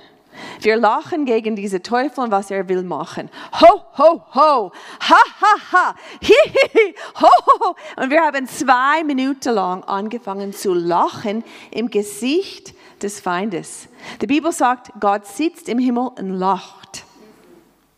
[0.61, 3.29] wir lachen gegen diese Teufel und was er will machen.
[3.59, 7.75] Ho, ho, ho, ha, ha, ha, hi, hi, hi, ho, ho, ho.
[8.01, 13.87] Und wir haben zwei Minuten lang angefangen zu lachen im Gesicht des Feindes.
[14.21, 17.05] Die Bibel sagt, Gott sitzt im Himmel und lacht.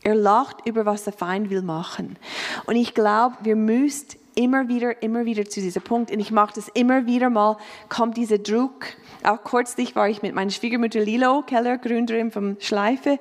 [0.01, 2.17] Er lacht über was der Feind will machen.
[2.65, 6.53] Und ich glaube, wir müssen immer wieder, immer wieder zu diesem Punkt, und ich mache
[6.55, 7.57] das immer wieder mal,
[7.89, 8.85] kommt dieser Druck.
[9.23, 13.19] Auch kürzlich war ich mit meiner Schwiegermutter Lilo Keller, Gründerin vom Schleife,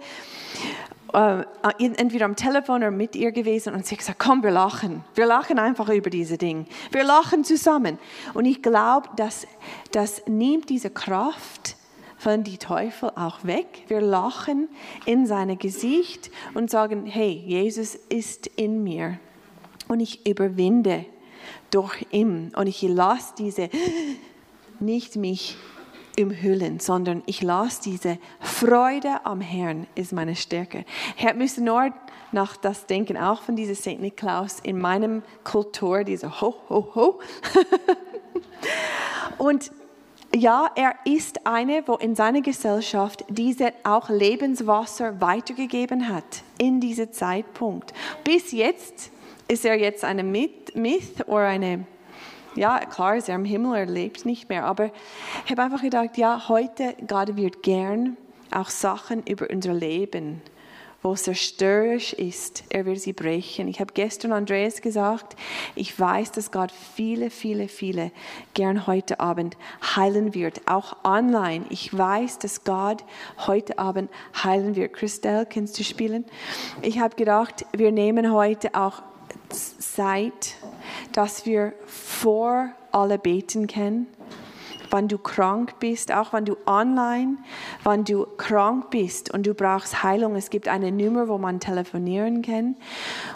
[1.13, 1.45] äh,
[1.79, 5.05] entweder am Telefon oder mit ihr gewesen und sie hat gesagt, komm, wir lachen.
[5.15, 6.65] Wir lachen einfach über diese Dinge.
[6.91, 7.99] Wir lachen zusammen.
[8.35, 9.47] Und ich glaube, dass
[9.93, 11.77] das nimmt diese Kraft
[12.17, 13.85] von die Teufel auch weg.
[13.89, 14.69] Wir lachen
[15.05, 19.19] in sein Gesicht und sagen, hey, Jesus ist in mir
[19.93, 21.05] und ich überwinde
[21.71, 23.69] durch ihn und ich lasse diese
[24.81, 25.57] nicht mich
[26.19, 30.85] umhüllen, sondern ich lasse diese Freude am Herrn ist meine Stärke.
[31.17, 31.93] Herr müsste nur
[32.33, 34.01] nach das Denken auch von diesem St.
[34.01, 37.21] Niklaus in meinem Kultur, diese Ho, Ho, Ho.
[39.39, 39.71] und
[40.35, 46.25] ja, er ist eine, wo in seiner Gesellschaft diese auch Lebenswasser weitergegeben hat
[46.57, 47.93] in diesem Zeitpunkt.
[48.25, 49.12] Bis jetzt
[49.53, 50.73] ist er jetzt eine Myth,
[51.27, 51.85] oder eine,
[52.55, 54.91] ja, klar ist er im Himmel, er lebt nicht mehr, aber
[55.45, 58.17] ich habe einfach gedacht, ja, heute gerade wird gern
[58.51, 60.41] auch Sachen über unser Leben,
[61.03, 63.69] wo es zerstörerisch ist, er will sie brechen.
[63.69, 65.37] Ich habe gestern Andreas gesagt,
[65.75, 68.11] ich weiß, dass Gott viele, viele, viele
[68.55, 69.59] gern heute Abend
[69.97, 71.67] heilen wird, auch online.
[71.69, 73.05] Ich weiß, dass Gott
[73.47, 74.11] heute Abend
[74.43, 74.93] heilen wird.
[74.95, 76.25] Christelle, kannst du spielen?
[76.83, 79.03] Ich habe gedacht, wir nehmen heute auch
[79.79, 80.57] Zeit,
[81.13, 84.07] dass wir vor alle beten können,
[84.91, 87.39] wenn du krank bist, auch wenn du online,
[87.83, 90.37] wenn du krank bist und du brauchst Heilung.
[90.37, 92.77] Es gibt eine Nummer, wo man telefonieren kann.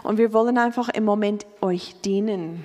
[0.02, 2.64] Und wir wollen einfach im Moment euch dienen.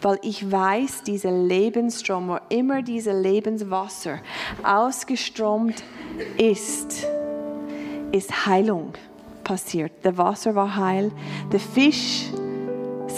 [0.00, 4.18] Weil ich weiß, dieser Lebensstrom, wo immer dieses Lebenswasser
[4.62, 5.82] ausgestromt
[6.38, 7.06] ist,
[8.12, 8.94] ist Heilung
[9.44, 9.92] passiert.
[10.02, 11.12] Das Wasser war heil,
[11.52, 12.30] der Fisch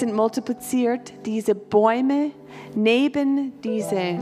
[0.02, 2.32] sind multipliziert, diese Bäume
[2.74, 4.18] neben diesem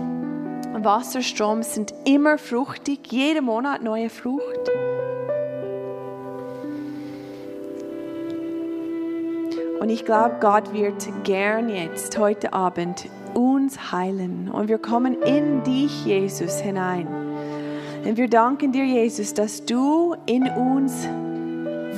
[0.85, 4.71] Wasserstrom sind immer fruchtig, jeden Monat neue Frucht.
[9.81, 14.51] Und ich glaube, Gott wird gern jetzt, heute Abend, uns heilen.
[14.53, 17.07] Und wir kommen in dich, Jesus, hinein.
[18.05, 21.09] Und wir danken dir, Jesus, dass du in uns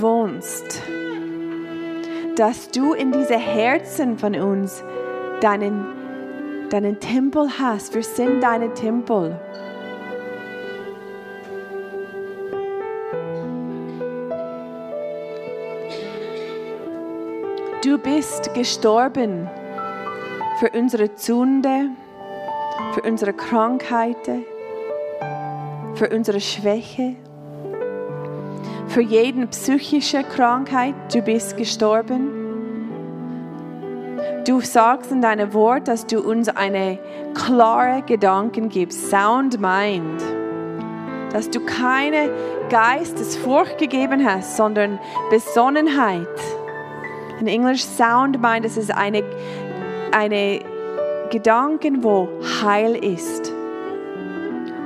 [0.00, 0.80] wohnst.
[2.36, 4.82] Dass du in diese Herzen von uns
[5.42, 5.84] deinen,
[6.70, 7.94] deinen Tempel hast.
[7.94, 9.38] Wir sind deine Tempel.
[17.84, 19.50] Du bist gestorben
[20.60, 21.90] für unsere Sünde,
[22.92, 24.44] für unsere Krankheiten,
[25.96, 27.16] für unsere Schwäche,
[28.92, 30.94] für jede psychische Krankheit.
[31.12, 32.42] Du bist gestorben.
[34.46, 36.98] Du sagst in deinem Wort, dass du uns eine
[37.32, 40.22] klare Gedanken gibst, sound mind,
[41.32, 42.28] dass du keine
[42.68, 44.98] Geistesfurcht gegeben hast, sondern
[45.30, 46.28] Besonnenheit
[47.40, 49.24] in Englisch Sound meint, es ist eine,
[50.12, 50.60] eine
[51.30, 52.28] Gedanken, wo
[52.62, 53.52] Heil ist.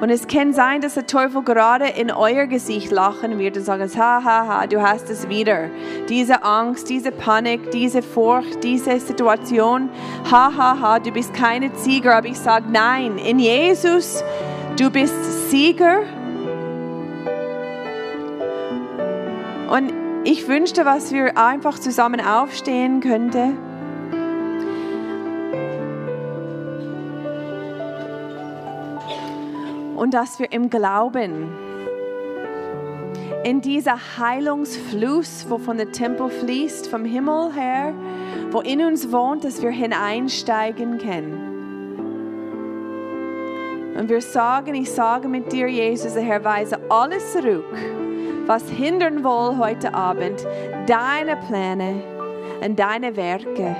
[0.01, 3.91] Und es kann sein, dass der Teufel gerade in euer Gesicht lachen wird und sagen,
[3.97, 5.71] ha, ha, ha, du hast es wieder.
[6.09, 9.89] Diese Angst, diese Panik, diese Furcht, diese Situation,
[10.31, 12.17] ha, ha, ha, du bist keine Sieger.
[12.17, 14.23] Aber ich sage, nein, in Jesus,
[14.79, 16.03] du bist Sieger.
[19.71, 19.95] Und
[20.25, 23.57] ich wünschte, was wir einfach zusammen aufstehen könnten.
[29.97, 31.49] Und dass wir im Glauben
[33.45, 37.95] in dieser Heilungsfluss, wo von der Tempel fließt, vom Himmel her,
[38.51, 41.55] wo in uns wohnt, dass wir hineinsteigen können.
[43.99, 47.65] Und wir sagen, ich sage mit dir, Jesus, Herr, weise alles zurück
[48.47, 50.47] was hindern will heute Abend,
[50.87, 52.03] deine Pläne
[52.65, 53.77] und deine Werke.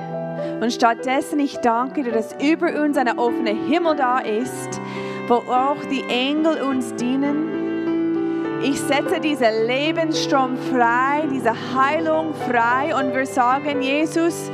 [0.61, 4.81] Und stattdessen, ich danke dir, dass über uns ein offener Himmel da ist,
[5.29, 8.63] wo auch die Engel uns dienen.
[8.63, 14.51] Ich setze diesen Lebensstrom frei, diese Heilung frei und wir sagen, Jesus,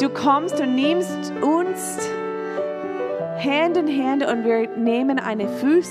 [0.00, 1.98] du kommst und nimmst uns
[3.38, 5.90] Hand in Hand und wir nehmen einen Fuß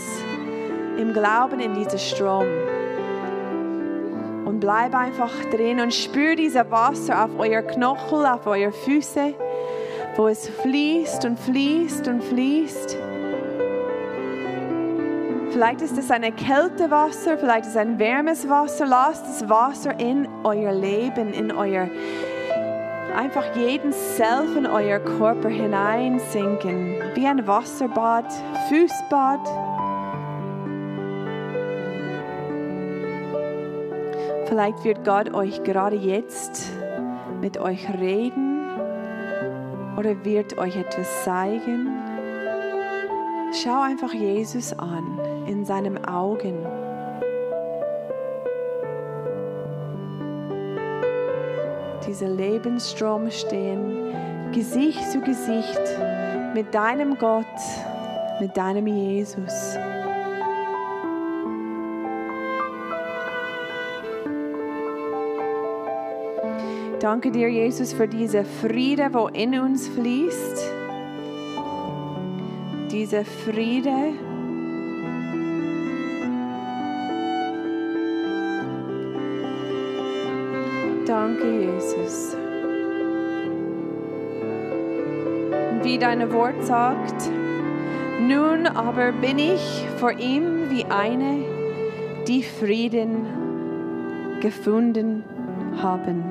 [0.98, 2.46] im Glauben in diesen Strom
[4.62, 9.34] bleib einfach drin und spür dieses Wasser auf euer Knochen, auf eure Füße,
[10.16, 12.98] wo es fließt und fließt und fließt.
[15.52, 18.86] Vielleicht ist es ein Kältewasser, vielleicht ist es ein wärmes Wasser.
[18.86, 21.90] Lasst das Wasser in euer Leben, in euer
[23.16, 28.32] einfach jeden Zell in euer Körper hineinsinken, wie ein Wasserbad,
[28.70, 29.42] Fußbad.
[34.48, 36.72] Vielleicht wird Gott euch gerade jetzt
[37.42, 38.62] mit euch reden
[39.98, 41.90] oder wird euch etwas zeigen.
[43.54, 46.66] Schau einfach Jesus an in seinen Augen.
[52.08, 54.14] Dieser Lebensstrom stehen,
[54.54, 55.82] Gesicht zu Gesicht
[56.56, 57.46] mit deinem Gott,
[58.40, 59.78] mit deinem Jesus.
[67.00, 70.72] Danke dir, Jesus, für diese Friede, wo in uns fließt.
[72.92, 74.14] Diese Friede.
[81.42, 82.38] Danke, Jesus.
[85.82, 87.32] Wie dein Wort sagt,
[88.20, 91.44] nun aber bin ich vor ihm wie eine,
[92.28, 93.26] die Frieden
[94.42, 95.24] gefunden
[95.82, 96.24] haben.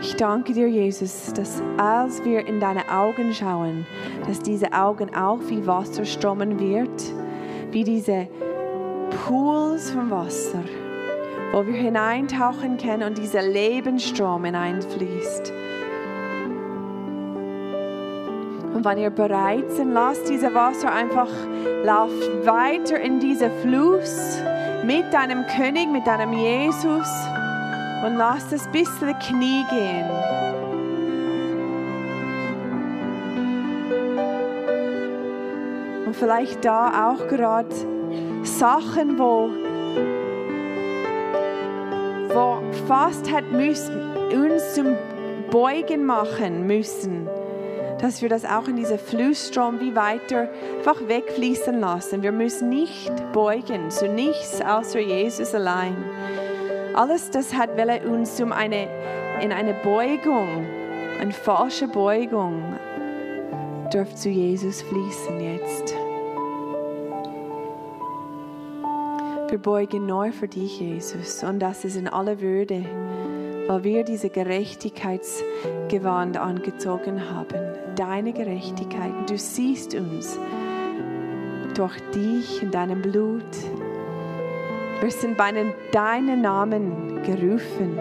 [0.00, 3.86] Ich danke dir, Jesus, dass als wir in deine Augen schauen,
[4.26, 7.12] dass diese Augen auch wie Wasser strömen wird,
[7.70, 8.28] wie diese
[9.26, 10.62] Pools von Wasser,
[11.52, 15.52] wo wir hineintauchen können und dieser Lebensstrom hineinfließt.
[18.74, 21.30] Und wenn ihr bereit seid, lasst dieses Wasser einfach
[21.82, 24.38] laufen weiter in diesen Fluss
[24.84, 27.08] mit deinem König, mit deinem Jesus
[28.04, 30.06] und lasst es bis zu den Knie gehen.
[36.06, 37.74] Und vielleicht da auch gerade
[38.42, 39.48] Sachen, wo,
[42.86, 44.00] fast hat müssen,
[44.32, 44.96] uns zum
[45.50, 47.28] Beugen machen müssen
[48.00, 52.22] dass wir das auch in diese Flussstrom wie weiter einfach wegfließen lassen.
[52.22, 55.96] Wir müssen nicht beugen zu nichts außer Jesus allein.
[56.94, 58.88] Alles das hat will uns um eine,
[59.42, 60.66] in eine Beugung,
[61.20, 62.62] eine falsche Beugung,
[63.92, 66.05] dürft zu Jesus fließen jetzt.
[69.48, 72.84] Wir beugen neu für dich, Jesus, und das ist in aller Würde,
[73.68, 79.12] weil wir diese Gerechtigkeitsgewand angezogen haben deine Gerechtigkeit.
[79.28, 80.38] Du siehst uns
[81.74, 83.42] durch dich in deinem Blut.
[85.00, 85.52] Wir sind bei
[85.92, 87.98] deinen Namen gerufen,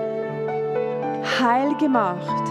[1.40, 2.44] heil gemacht.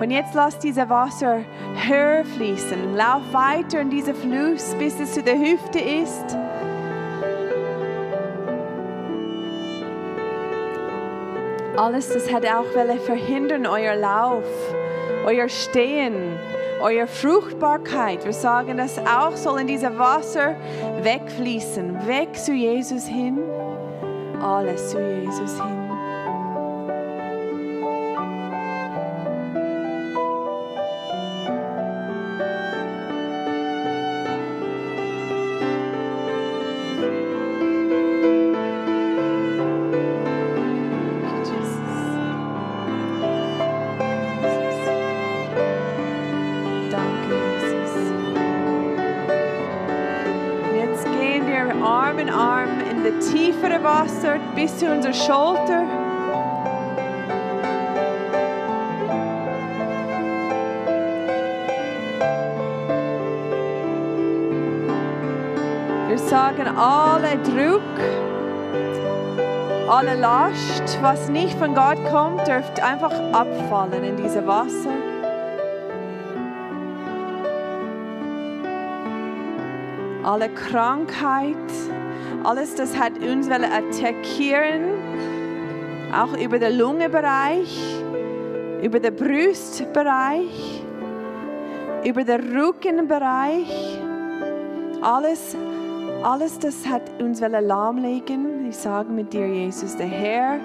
[0.00, 1.40] Und jetzt lass diese Wasser
[1.86, 2.96] höher fließen.
[2.96, 6.36] Lauf weiter in diesen Fluss, bis es zu der Hüfte ist.
[11.76, 12.66] Alles, das hat auch
[13.04, 14.44] verhindern, euer Lauf,
[15.24, 16.38] euer Stehen
[16.82, 18.24] eure Fruchtbarkeit.
[18.24, 20.56] Wir sagen das auch soll in diesem Wasser
[21.02, 23.38] wegfließen, weg zu Jesus hin,
[24.40, 25.81] alles zu Jesus hin.
[54.62, 55.82] Bis zu unserer Schulter.
[66.08, 67.82] Wir sagen alle Druck,
[69.90, 74.92] alle Last, was nicht von Gott kommt, dürft einfach abfallen in diese Wasser.
[80.22, 81.56] Alle Krankheit,
[82.44, 84.90] alles, das hat uns attackieren,
[86.12, 88.02] auch über den Lungenbereich,
[88.82, 90.82] über den Brustbereich,
[92.04, 93.98] über den Rückenbereich.
[95.00, 95.56] Alles,
[96.22, 98.68] alles, das hat uns lahmlegen.
[98.68, 100.60] Ich sage mit dir, Jesus, der Herr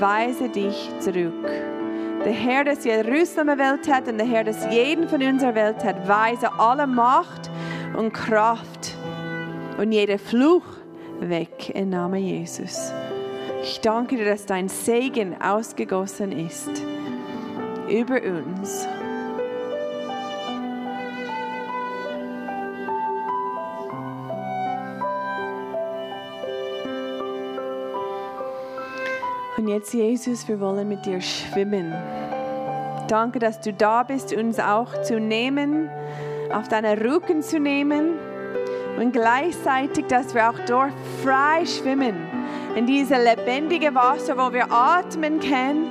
[0.00, 1.44] weise dich zurück.
[2.24, 6.08] Der Herr, das Jerusalem Welt hat und der Herr, das jeden von unserer Welt hat,
[6.08, 7.50] weise alle Macht
[7.96, 8.77] und Kraft
[9.78, 10.64] und jeder Fluch
[11.20, 12.92] weg im Namen Jesus.
[13.62, 16.70] Ich danke dir, dass dein Segen ausgegossen ist
[17.88, 18.86] über uns.
[29.56, 31.92] Und jetzt, Jesus, wir wollen mit dir schwimmen.
[33.08, 35.88] Danke, dass du da bist, uns auch zu nehmen,
[36.52, 38.27] auf deine Rücken zu nehmen
[38.98, 40.92] und gleichzeitig, dass wir auch dort
[41.22, 42.14] frei schwimmen.
[42.74, 45.88] In diese lebendige Wasser, wo wir atmen können,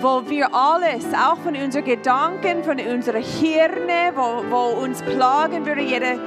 [0.00, 5.82] wo wir alles, auch von unseren Gedanken, von unseren Hirne, wo, wo uns plagen würde,
[5.82, 6.18] jede,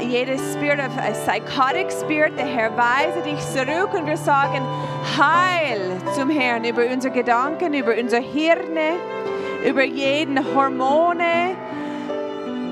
[0.00, 4.62] jede Spirit of a psychotic Spirit, der Herr weise dich zurück und wir sagen
[5.16, 5.80] Heil
[6.14, 8.96] zum Herrn über unsere Gedanken, über unsere Hirne,
[9.64, 11.56] über jeden Hormone,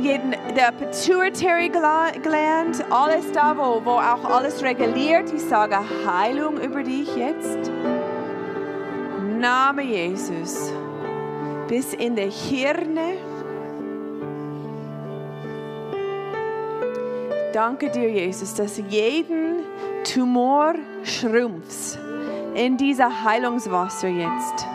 [0.02, 5.32] jeden, der Pituitary Gland, alles da, wo, wo auch alles reguliert.
[5.32, 5.76] Ich sage
[6.06, 7.70] Heilung über dich jetzt.
[9.38, 10.72] Name Jesus.
[11.68, 13.16] Bis in die Hirne.
[17.52, 19.60] Danke dir, Jesus, dass jeden
[20.04, 20.74] Tumor
[21.04, 21.98] schrumpft
[22.54, 24.66] in dieser Heilungswasser jetzt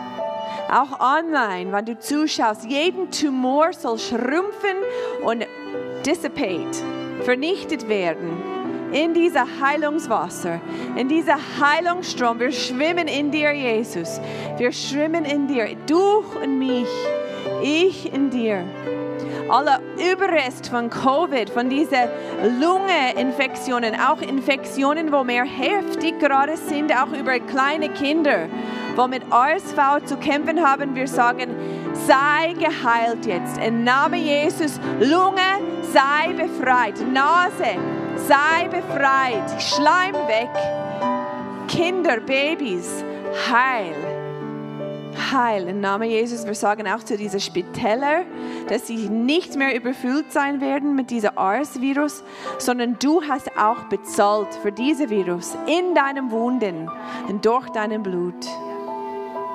[0.70, 4.76] auch online, wenn du zuschaust, jeden Tumor soll schrumpfen
[5.24, 5.46] und
[6.04, 6.82] dissipate,
[7.22, 8.58] vernichtet werden
[8.92, 10.60] in dieser Heilungswasser,
[10.96, 12.40] in dieser Heilungsstrom.
[12.40, 14.20] Wir schwimmen in dir, Jesus.
[14.56, 16.88] Wir schwimmen in dir, du und mich,
[17.62, 18.64] ich in dir.
[19.50, 19.80] Alle
[20.12, 22.08] Überrest von Covid, von diesen
[22.60, 28.46] Lungeninfektionen, auch Infektionen, wo mehr heftig gerade sind, auch über kleine Kinder
[28.98, 31.54] wo mit RSV zu kämpfen haben, wir sagen,
[32.06, 33.56] sei geheilt jetzt.
[33.58, 35.60] Im Namen Jesus, Lunge,
[35.92, 36.96] sei befreit.
[37.12, 37.78] Nase,
[38.16, 39.62] sei befreit.
[39.62, 40.50] Schleim weg.
[41.68, 43.04] Kinder, Babys,
[43.48, 43.94] heil.
[45.30, 45.68] Heil.
[45.68, 48.24] Im Namen Jesus, wir sagen auch zu diesen Spitäler,
[48.68, 52.24] dass sie nicht mehr überfüllt sein werden mit diesem ARS-Virus,
[52.58, 56.90] sondern du hast auch bezahlt für dieses Virus in deinen Wunden
[57.28, 58.44] und durch dein Blut.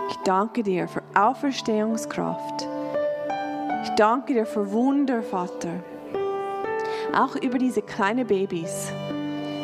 [0.09, 2.67] Ich danke dir für Auferstehungskraft.
[3.83, 5.83] Ich danke dir für Wunder, Vater.
[7.15, 8.91] Auch über diese kleinen Babys.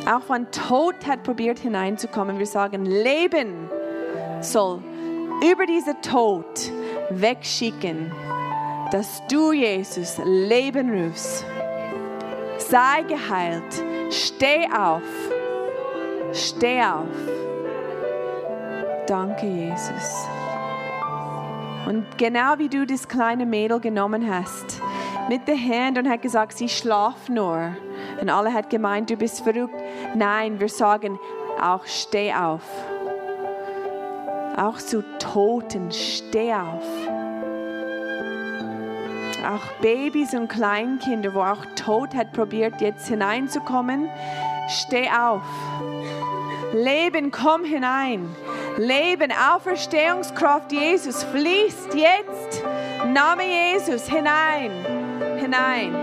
[0.06, 3.70] Auch wenn Tod hat probiert hineinzukommen, wir sagen, Leben
[4.42, 4.82] soll
[5.44, 6.72] über diesen Tod
[7.10, 8.12] wegschicken,
[8.92, 11.46] dass du, Jesus, Leben rufst.
[12.58, 13.84] Sei geheilt.
[14.10, 15.02] Steh auf.
[16.34, 17.39] Steh auf.
[19.10, 20.28] Danke, Jesus.
[21.88, 24.80] Und genau wie du das kleine Mädel genommen hast,
[25.28, 27.74] mit der Hand und hat gesagt, sie schlaft nur.
[28.22, 29.74] Und alle hat gemeint, du bist verrückt.
[30.14, 31.18] Nein, wir sagen
[31.60, 32.62] auch, steh auf.
[34.56, 36.86] Auch zu Toten, steh auf.
[39.44, 44.08] Auch Babys und Kleinkinder, wo auch Tod hat probiert, jetzt hineinzukommen,
[44.68, 45.42] steh auf.
[46.74, 48.36] Leben, komm hinein.
[48.78, 52.64] Leben, Auferstehungskraft Jesus fließt jetzt,
[53.08, 54.72] Name Jesus, hinein,
[55.40, 55.96] hinein.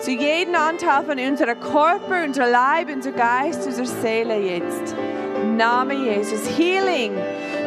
[0.00, 4.94] Zu jedem Anteil von unserem Körper, unser Leib, unser Geist, unserer Seele jetzt.
[5.56, 6.46] Name Jesus.
[6.56, 7.12] Healing.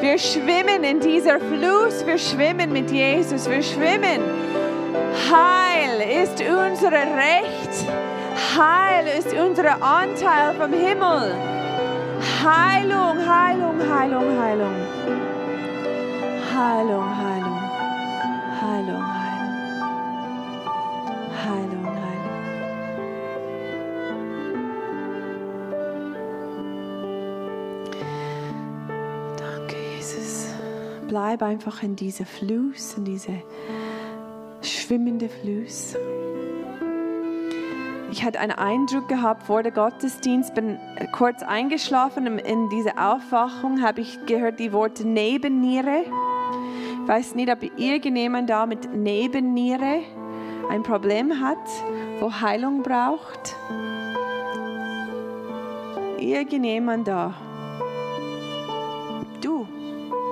[0.02, 2.06] Wir schwimmen in dieser Fluss.
[2.06, 3.50] Wir schwimmen mit Jesus.
[3.50, 4.22] Wir schwimmen.
[5.32, 7.86] Heil ist unser Recht.
[8.58, 11.55] Heil ist unser Anteil vom Himmel.
[12.46, 14.76] Heilung, Heilung, Heilung, Heilung.
[16.54, 17.60] Heilung, Heilung.
[18.62, 19.56] Heilung, Heilung.
[21.44, 22.36] Heilung, Heilung.
[29.38, 30.54] Danke, Jesus.
[31.08, 33.42] Bleib einfach in diesem Fluss, in diesem
[34.62, 35.96] schwimmenden Fluss.
[38.18, 40.80] Ich hatte einen Eindruck gehabt vor der Gottesdienst, bin
[41.12, 42.40] kurz eingeschlafen.
[42.40, 46.06] In dieser Aufwachung habe ich gehört die Worte Nebenniere.
[47.02, 50.00] Ich weiß nicht, ob irgendjemand da mit Nebenniere
[50.70, 51.58] ein Problem hat,
[52.22, 53.54] wo Heilung braucht.
[56.18, 57.34] Irgendjemand da.
[59.42, 59.68] Du,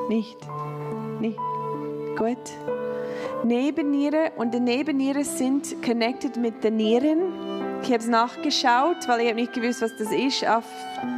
[0.07, 0.37] nicht.
[1.19, 1.37] Nicht.
[2.15, 2.37] Gut.
[3.43, 7.52] Nebenniere und die Nebenniere sind connected mit den Nieren.
[7.83, 10.63] Ich habe es nachgeschaut, weil ich nicht gewusst, was das ist auf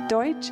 [0.09, 0.51] Deutsch.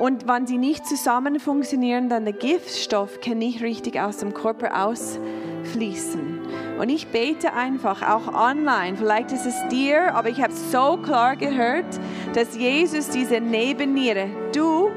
[0.00, 4.84] Und wenn sie nicht zusammen funktionieren, dann der Giftstoff kann nicht richtig aus dem Körper
[4.84, 6.40] ausfließen.
[6.80, 11.36] Und ich bete einfach auch online, vielleicht ist es dir, aber ich habe so klar
[11.36, 11.86] gehört,
[12.34, 14.90] dass Jesus diese Nebenniere, du,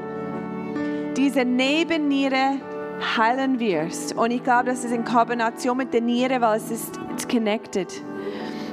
[1.16, 2.56] diese Nebenniere
[3.16, 4.16] heilen wirst.
[4.16, 6.98] Und ich glaube, das ist in Kombination mit der Niere, weil es ist
[7.30, 8.02] connected.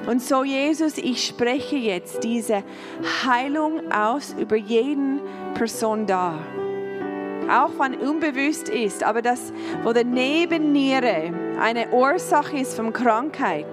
[0.08, 2.64] Und so, Jesus, ich spreche jetzt diese
[3.26, 5.20] Heilung aus über jeden
[5.56, 6.40] Person da.
[7.50, 9.54] Auch wenn unbewusst ist, aber das,
[9.84, 13.66] wo der Nebenniere eine Ursache ist von Krankheit,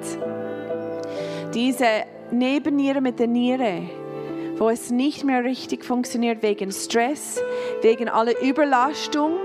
[1.54, 1.86] diese
[2.30, 3.82] Nebenniere mit der Niere,
[4.56, 7.42] wo es nicht mehr richtig funktioniert wegen Stress,
[7.82, 9.36] wegen aller Überlastung,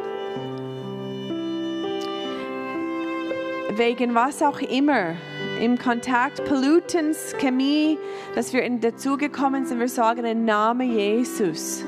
[3.78, 5.16] wegen was auch immer,
[5.62, 7.98] im Kontakt, Pollutants, Chemie,
[8.36, 11.84] dass wir dazugekommen sind, wir sagen im Namen Jesus,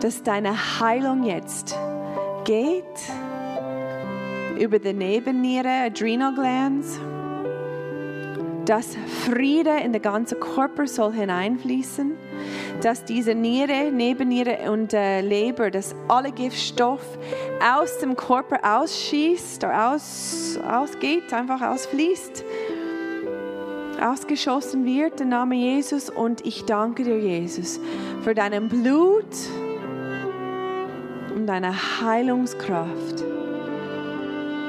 [0.00, 1.76] dass deine Heilung jetzt
[2.44, 2.84] geht
[4.58, 6.98] über die Nebenniere, Adrenal Glands,
[8.66, 12.12] dass Friede in den ganzen Körper soll hineinfließen,
[12.82, 17.00] dass diese Niere, Nebenniere und äh, Leber, dass alle Giftstoff
[17.62, 22.44] aus dem Körper ausschießt oder aus, ausgeht, einfach ausfließt,
[24.02, 26.10] ausgeschossen wird, der Name Jesus.
[26.10, 27.80] Und ich danke dir, Jesus,
[28.22, 29.24] für deinen Blut
[31.34, 33.24] und deine Heilungskraft,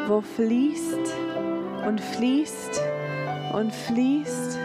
[0.08, 1.14] wo fließt
[1.86, 2.82] und fließt
[3.54, 4.60] und fließt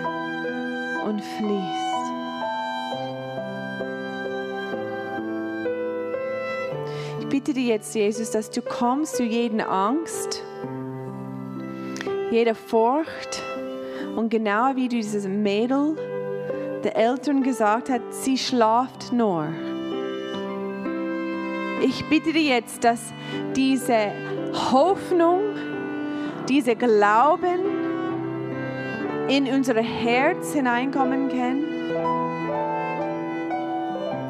[1.07, 1.93] und fließt.
[7.20, 10.43] Ich bitte dir jetzt, Jesus, dass du kommst zu jeder Angst,
[12.30, 13.43] jeder Furcht
[14.16, 15.97] und genau wie dieses Mädel
[16.85, 19.49] der Eltern gesagt hat, sie schlaft nur.
[21.80, 23.01] Ich bitte dir jetzt, dass
[23.57, 24.12] diese
[24.70, 25.41] Hoffnung,
[26.49, 27.82] diese Glauben
[29.29, 31.64] in unser Herz hineinkommen kann.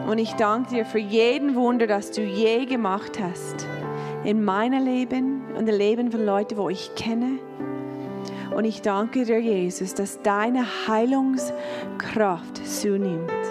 [0.08, 3.66] Und ich danke dir für jeden Wunder, das du je gemacht hast
[4.24, 7.38] in meinem Leben und im Leben von Leuten, wo ich kenne.
[8.54, 13.41] Und ich danke dir, Jesus, dass deine Heilungskraft zunimmt.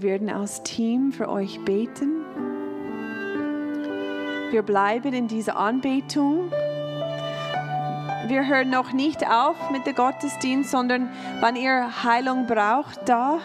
[0.00, 2.24] Wir werden als Team für euch beten.
[4.52, 6.52] Wir bleiben in dieser Anbetung.
[8.28, 13.40] Wir hören noch nicht auf mit dem Gottesdienst, sondern wenn ihr Heilung braucht, da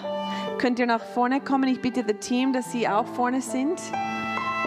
[0.59, 1.69] könnt ihr nach vorne kommen.
[1.69, 3.81] Ich bitte das Team, dass sie auch vorne sind.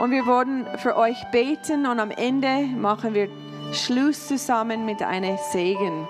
[0.03, 3.29] Und wir wollen für euch beten und am Ende machen wir
[3.73, 6.09] Schluss zusammen mit einem Segen.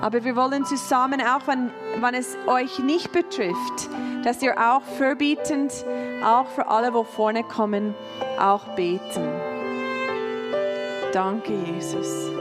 [0.00, 3.88] Aber wir wollen zusammen, auch wenn, wenn es euch nicht betrifft,
[4.24, 5.72] dass ihr auch verbietend,
[6.24, 7.94] auch für alle, wo vorne kommen,
[8.38, 9.28] auch beten.
[11.12, 12.39] Danke, Jesus.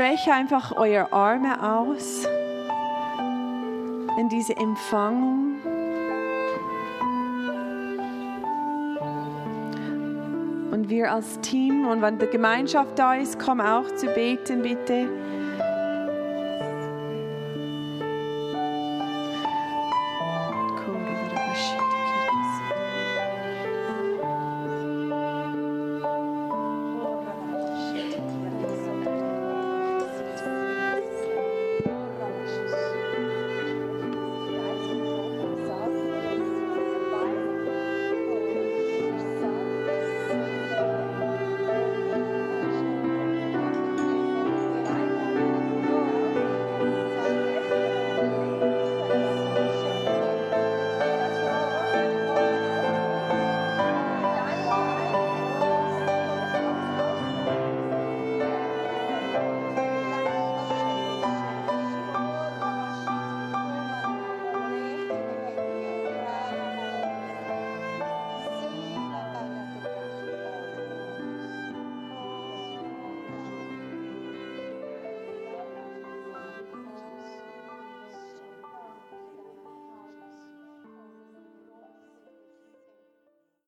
[0.00, 2.24] Strecke einfach eure Arme aus
[4.18, 5.56] in diese Empfangung.
[10.70, 15.06] Und wir als Team und wenn die Gemeinschaft da ist, komm auch zu beten, bitte.